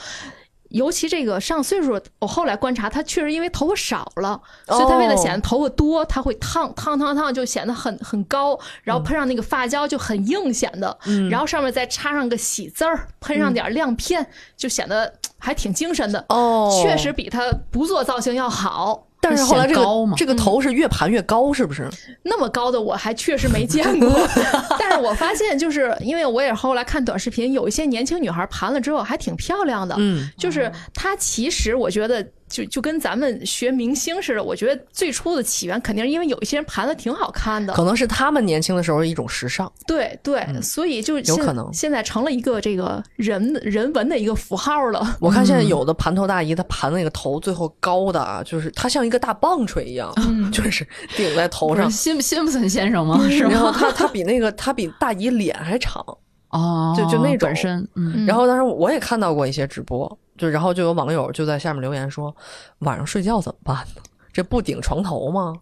[0.71, 16.25] 尤其这个上岁数，我后来观察，他确实因为头发少了，所以他为了显得头发多，他会烫烫烫烫，就显得很很高，然后喷上那个发胶就很硬显得，嗯、然后上面再插上个喜字儿，喷上点亮片，嗯、就显得还挺精神的。
[16.29, 19.07] 哦，确实比他不做造型要好。
[19.21, 21.87] 但是后来这个高这个头是越盘越高，是不是？
[22.23, 24.09] 那么高的我还确实没见过。
[24.79, 29.95] 但是我发现，就是因为我也后来看短视频，有一些年轻女孩盘了之后还挺漂亮的。
[29.99, 39.71] 嗯，就是她其实我觉得就就跟咱们学明星似的，我觉得最初的起源肯定是因为有一些人盘的挺好看的，可能是他们年轻的时候一种时尚。
[39.87, 45.17] 对对，所以就有可能现在成了一个这个人人文的一个符号了。
[45.19, 50.13] 我看现在有的盘头大姨，她盘那个头最后高的啊，就是她像一个大棒槌一样，
[50.51, 50.85] 就是
[51.15, 51.89] 顶在头上。
[51.89, 53.19] 辛辛普森先生吗？
[53.29, 53.51] 是吗？
[53.51, 56.03] 然后他他比那个他比大姨脸还长，
[56.49, 62.35] 哦，就就那种本身，嗯，然后当时我也看到过一些直播，就然后就有网友就在下面留言说，
[62.79, 64.01] 晚上睡觉怎么办呢？
[64.33, 65.53] 这不顶床头吗？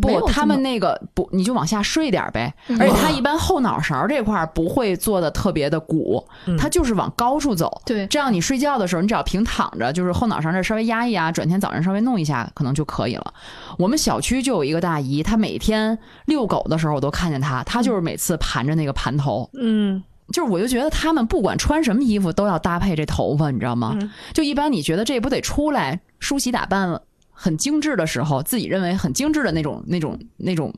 [0.00, 2.54] 不，他们那个不，你就往下睡点儿呗。
[2.68, 6.24] 嗯而且他一般后脑勺这块儿不会做的特别的鼓，
[6.56, 7.82] 他就是往高处走。
[7.84, 13.34] 对，这样你睡觉的时候，你只要平躺着，就是后脑勺这儿稍微压一压，转天早上稍微弄一下，可能就可以了。
[13.76, 19.50] 我们小区就有一个大姨，她每天遛狗的时候，我都看见她，她就是每次盘着那个盘头。
[19.54, 20.00] 嗯，
[20.32, 23.96] 就是我就觉得他们不管穿什么衣服都要搭配这头发，你知道吗？
[24.00, 30.72] 嗯就一般你觉得这不得出来梳洗打扮，很精致的时候，自己认为很精致的那种、那种、那种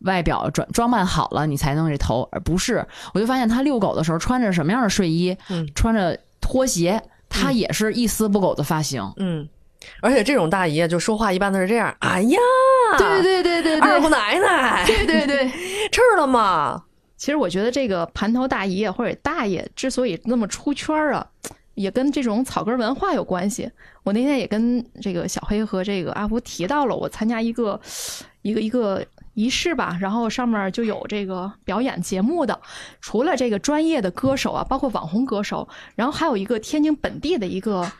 [0.00, 2.86] 外表装装扮好了，你才弄这头，而不是。
[3.12, 9.02] 我就发现他遛狗的时候穿着什么样的睡衣，嗯穿着拖鞋，他也是一丝不苟的发型。
[9.16, 9.48] 嗯，
[10.02, 12.38] 而且这种大姨啊就说话一般都是这样，哎呀，
[12.98, 15.48] 对对对对对，二姑奶奶，对对对，
[15.90, 16.82] 吃了吗？
[17.24, 21.26] 其实我觉得这个盘头大爷或者大爷之所以那么出圈儿啊，
[21.72, 23.70] 也跟这种草根文化有关系。
[24.02, 27.80] 我那天也跟这个小黑和这个阿福提到了，我参加一个
[28.42, 29.02] 一个一个
[29.32, 32.60] 仪式吧，然后上面就有这个表演节目的，
[33.00, 37.90] 除了这个专业的歌手啊，包括网红歌手，然后还有一个天津本地的一个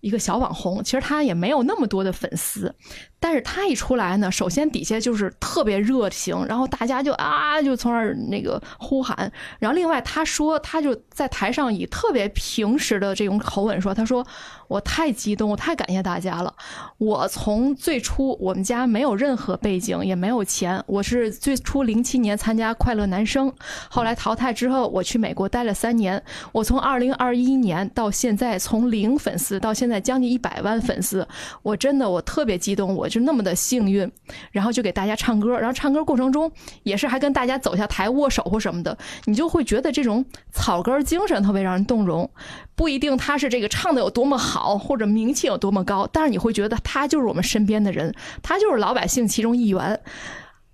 [0.00, 2.74] 一个小网红，其实他也没有那么多的粉丝，
[3.18, 14.24] 但是他一出来呢，首先底下就是特别热情，然后大家就啊就从那儿那个呼喊，然后另外他说他就在台上以特别平时的这种口吻说，他说
[14.68, 16.54] 我太激动，我太感谢大家了，
[16.98, 23.52] 我从最初我们家没有任何背景，也没有钱，我是最初零七年参加快乐男声，
[23.88, 31.26] 后来淘汰之后我去美国待了三年，我从二零二一年到现在从零粉丝到现在将近一百万粉丝，
[31.62, 34.10] 我真的我特别激动，我就那么的幸运，
[34.50, 36.50] 然后就给大家唱歌，然后唱歌过程中
[36.82, 42.28] 也是还跟大家走下台握手或什么的，你就会觉得这种草根精神特别让人动容。
[42.74, 50.00] 不一定他是这个唱的有多么好，或者名气有多么高，但是你会觉得他就是我们身边的人，他就是老百姓其中一员。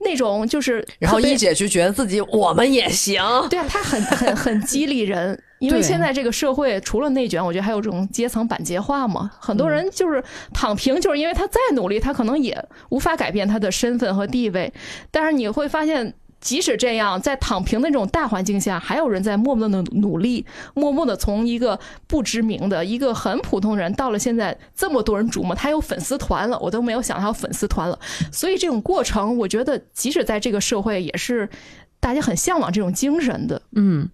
[0.05, 9.31] 那种就是，然后一姐就觉得自己我们也行，对啊，他很很很激励人， 因为现在这个社会除了内卷，我觉得还有这种阶层板结化嘛。
[9.39, 10.23] 很多人就是
[10.53, 14.73] 躺平，就是因为他再努力，他可能也无法改变他的身份和地位。
[15.11, 16.13] 但是你会发现，
[16.43, 21.79] 即使这样，在躺平的这种大环境下，还有人在默默的努力，默默的从一个
[22.09, 27.99] 不知名的一个很普通人，到了现在这么多人瞩目，他有粉丝团了，我都没有想到他有粉丝团了。
[28.33, 31.49] 所以这种过程，我觉得即使在这个社会，也是
[32.01, 33.63] 大家很向往这种精神的。
[33.77, 34.11] 嗯，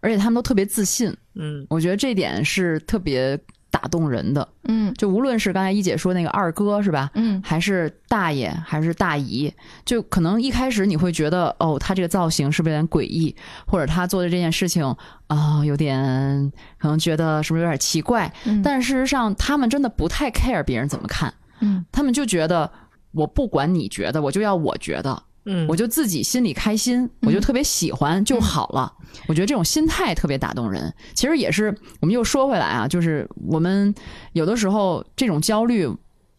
[0.00, 1.16] 而且他们都特别自信。
[1.34, 3.38] 嗯，我觉得这点是特别
[3.80, 4.46] 打动人的。
[4.64, 7.10] 嗯，就无论是刚才一姐说那个二哥是吧？
[7.14, 9.52] 嗯，还是大爷，还是大姨，
[9.86, 13.34] 就可能一开始你会觉得，哦，他这个造型是不是有点诡异，
[13.66, 14.84] 或者他做的这件事情
[15.28, 18.30] 啊、有点可能觉得是不是有点奇怪？
[18.44, 22.70] 嗯但事实上，他们真的不太 care 别人怎么看，嗯，他们就觉得
[23.12, 25.22] 我不管你觉得，我就要我觉得。
[25.52, 28.92] 嗯我就自己心里开心，我就特别喜欢就好了。
[29.26, 30.94] 我觉得这种心态特别打动人。
[31.14, 33.92] 其实也是，我们又说回来啊，就是我们
[34.32, 35.88] 有的时候这种焦虑，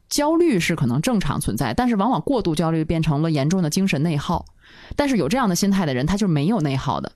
[0.09, 4.45] 焦虑是可能正常存在，但是往往过度焦虑变成了严重的精神内耗。
[4.95, 7.11] 但是有这样的心态的人，他就没有内耗的。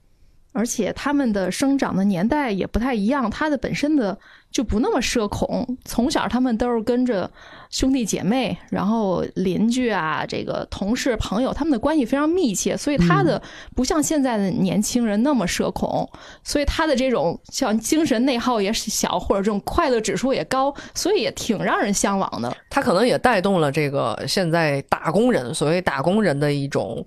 [0.56, 4.18] 而且他们的生长的年代也不太一样，他的本身的
[4.49, 7.30] 就不那么社恐，从小他们都是跟着
[7.70, 13.41] 兄弟姐妹，然后邻居啊，这个同事朋友，他们的关系非常密切，所以他的
[13.76, 16.10] 不像现在的年轻人那么社恐，
[16.41, 22.56] 所以他的这种像精神内耗也小，或者这种快乐指数也高，所以也挺让人向往的。
[22.70, 27.06] 他可能也带动了这个现在打工人，所谓打工人的一种，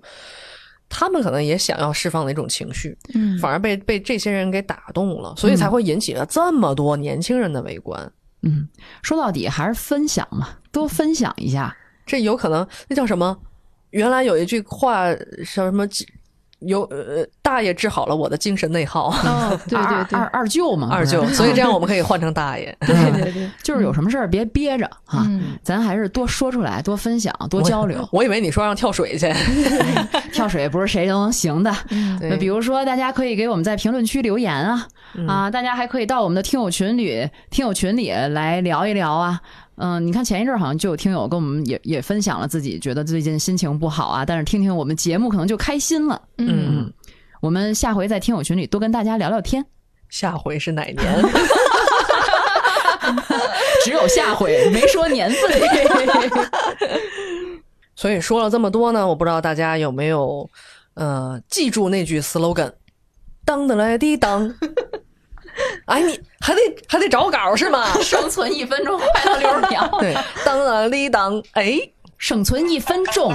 [0.89, 8.11] 他们可能也想要释放的一种情绪，嗯反而被被这些人给打动了，所以才会引起了这么多年轻人的围观。
[8.41, 8.67] 嗯，
[9.03, 11.75] 说到底还是分享嘛，多分享一下。
[12.05, 13.37] 这有可能，那叫什么？
[13.91, 15.87] 原来有一句话叫什么？
[16.59, 19.09] 有呃，大爷治好了我的精神内耗。
[19.09, 22.75] 哦， 对对对，二二舅嘛，二舅，所以这样我们可以换成大爷。
[22.81, 28.07] 对 对对， 就是有什么事儿别憋着哈，嗯咱还是多说出来，多分享，多交流。
[28.11, 29.33] 我以为你说让跳水去，
[30.33, 31.73] 跳水不是谁都能行的。
[32.19, 34.87] 对那比如说，大家可以给我们在评论区留言啊、
[35.27, 39.39] 啊，大家还可以到我们的听友群里听友群里来聊一聊啊。
[39.79, 46.21] 嗯，你看前一阵儿好像就有听友跟我们也也分享了自己觉得最近心情不好啊，但是听听我们节目可能就开心了。
[46.37, 46.91] 嗯，
[47.41, 49.65] 我们下回在听友群里多跟大家聊聊天。
[50.09, 50.97] 下回是哪年？
[53.85, 55.51] 只有下回，没说年份。
[57.95, 60.49] 所以说了这么多呢，我不知道大家有没有
[60.95, 62.71] 呃记住那句 slogan：
[63.45, 64.53] 当的来滴当。
[65.85, 67.85] 哎，你还得还得找稿是吗？
[68.01, 69.87] 生存一分钟，快乐六十秒。
[69.99, 70.15] 对，
[70.45, 71.41] 当的滴当。
[71.53, 71.79] 哎，
[72.17, 73.33] 生存一分钟，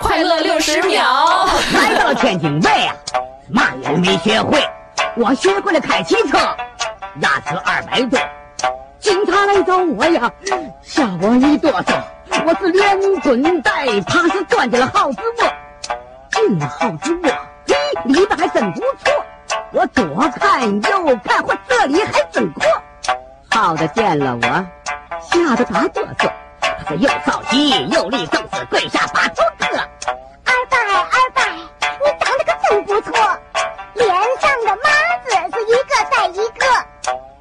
[0.00, 1.48] 快乐六十秒。
[1.74, 2.94] 来到天津卫啊，
[3.50, 4.62] 嘛也没学会，
[5.16, 6.38] 我学会了开汽车，
[7.20, 8.18] 压车二百多。
[9.00, 10.30] 警察来找我呀，
[10.82, 12.00] 吓我一哆嗦。
[12.44, 15.52] 我是连滚带爬是钻进了耗子窝，
[16.30, 17.30] 进了耗子窝，
[17.66, 19.24] 嘿，里边还真不错。
[19.70, 22.64] 我左看右看，嚯，这里还真阔。
[23.50, 24.66] 耗子见了我，
[25.20, 26.30] 吓得打哆嗦，
[26.60, 29.76] 他是又着急又立正，是跪下把头磕。
[30.44, 33.12] 二拜二拜，你长得可真不错，
[33.92, 34.08] 脸
[34.40, 34.88] 上的麻
[35.24, 36.64] 子是一个带一个。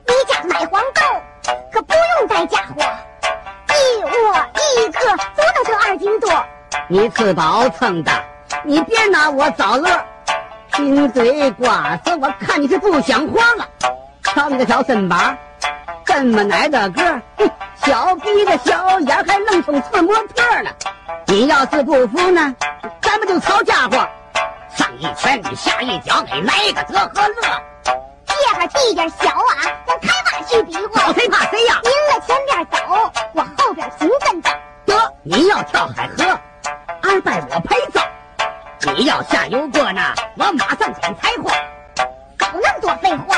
[0.05, 1.01] 你家买黄豆，
[1.71, 2.83] 可不用带家伙，
[3.69, 4.09] 一窝
[4.53, 4.99] 一颗
[5.35, 6.29] 都能得二斤多。
[6.89, 8.11] 你吃饱撑的，
[8.65, 9.89] 你别拿我找乐。
[10.77, 13.67] 贫嘴瓜子，我看你是不想活了。
[14.21, 15.35] 瞧你这小身板，
[16.05, 17.49] 这么矮的个儿，哼
[17.83, 20.69] 小鼻子小眼，还愣充次模特呢。
[21.25, 22.55] 你要是不服呢，
[23.01, 24.07] 咱们就吵家伙，
[24.75, 27.41] 上一拳你下一脚，给来个得和乐。
[28.27, 31.01] 这哈地点小啊，咱开挖去比划。
[31.07, 31.81] 找谁怕谁呀？
[31.83, 34.49] 您了前边走，我后边紧跟着。
[34.85, 36.39] 得，您要跳海河，
[37.01, 38.06] 二拜我陪葬。
[38.95, 40.01] 你要下油锅呢，
[40.37, 41.49] 我马上捡柴火。
[42.39, 43.35] 少那么多废话，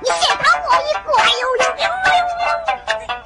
[0.00, 1.12] 你先砍我一个。
[1.20, 3.25] 哎呦呦呦呦！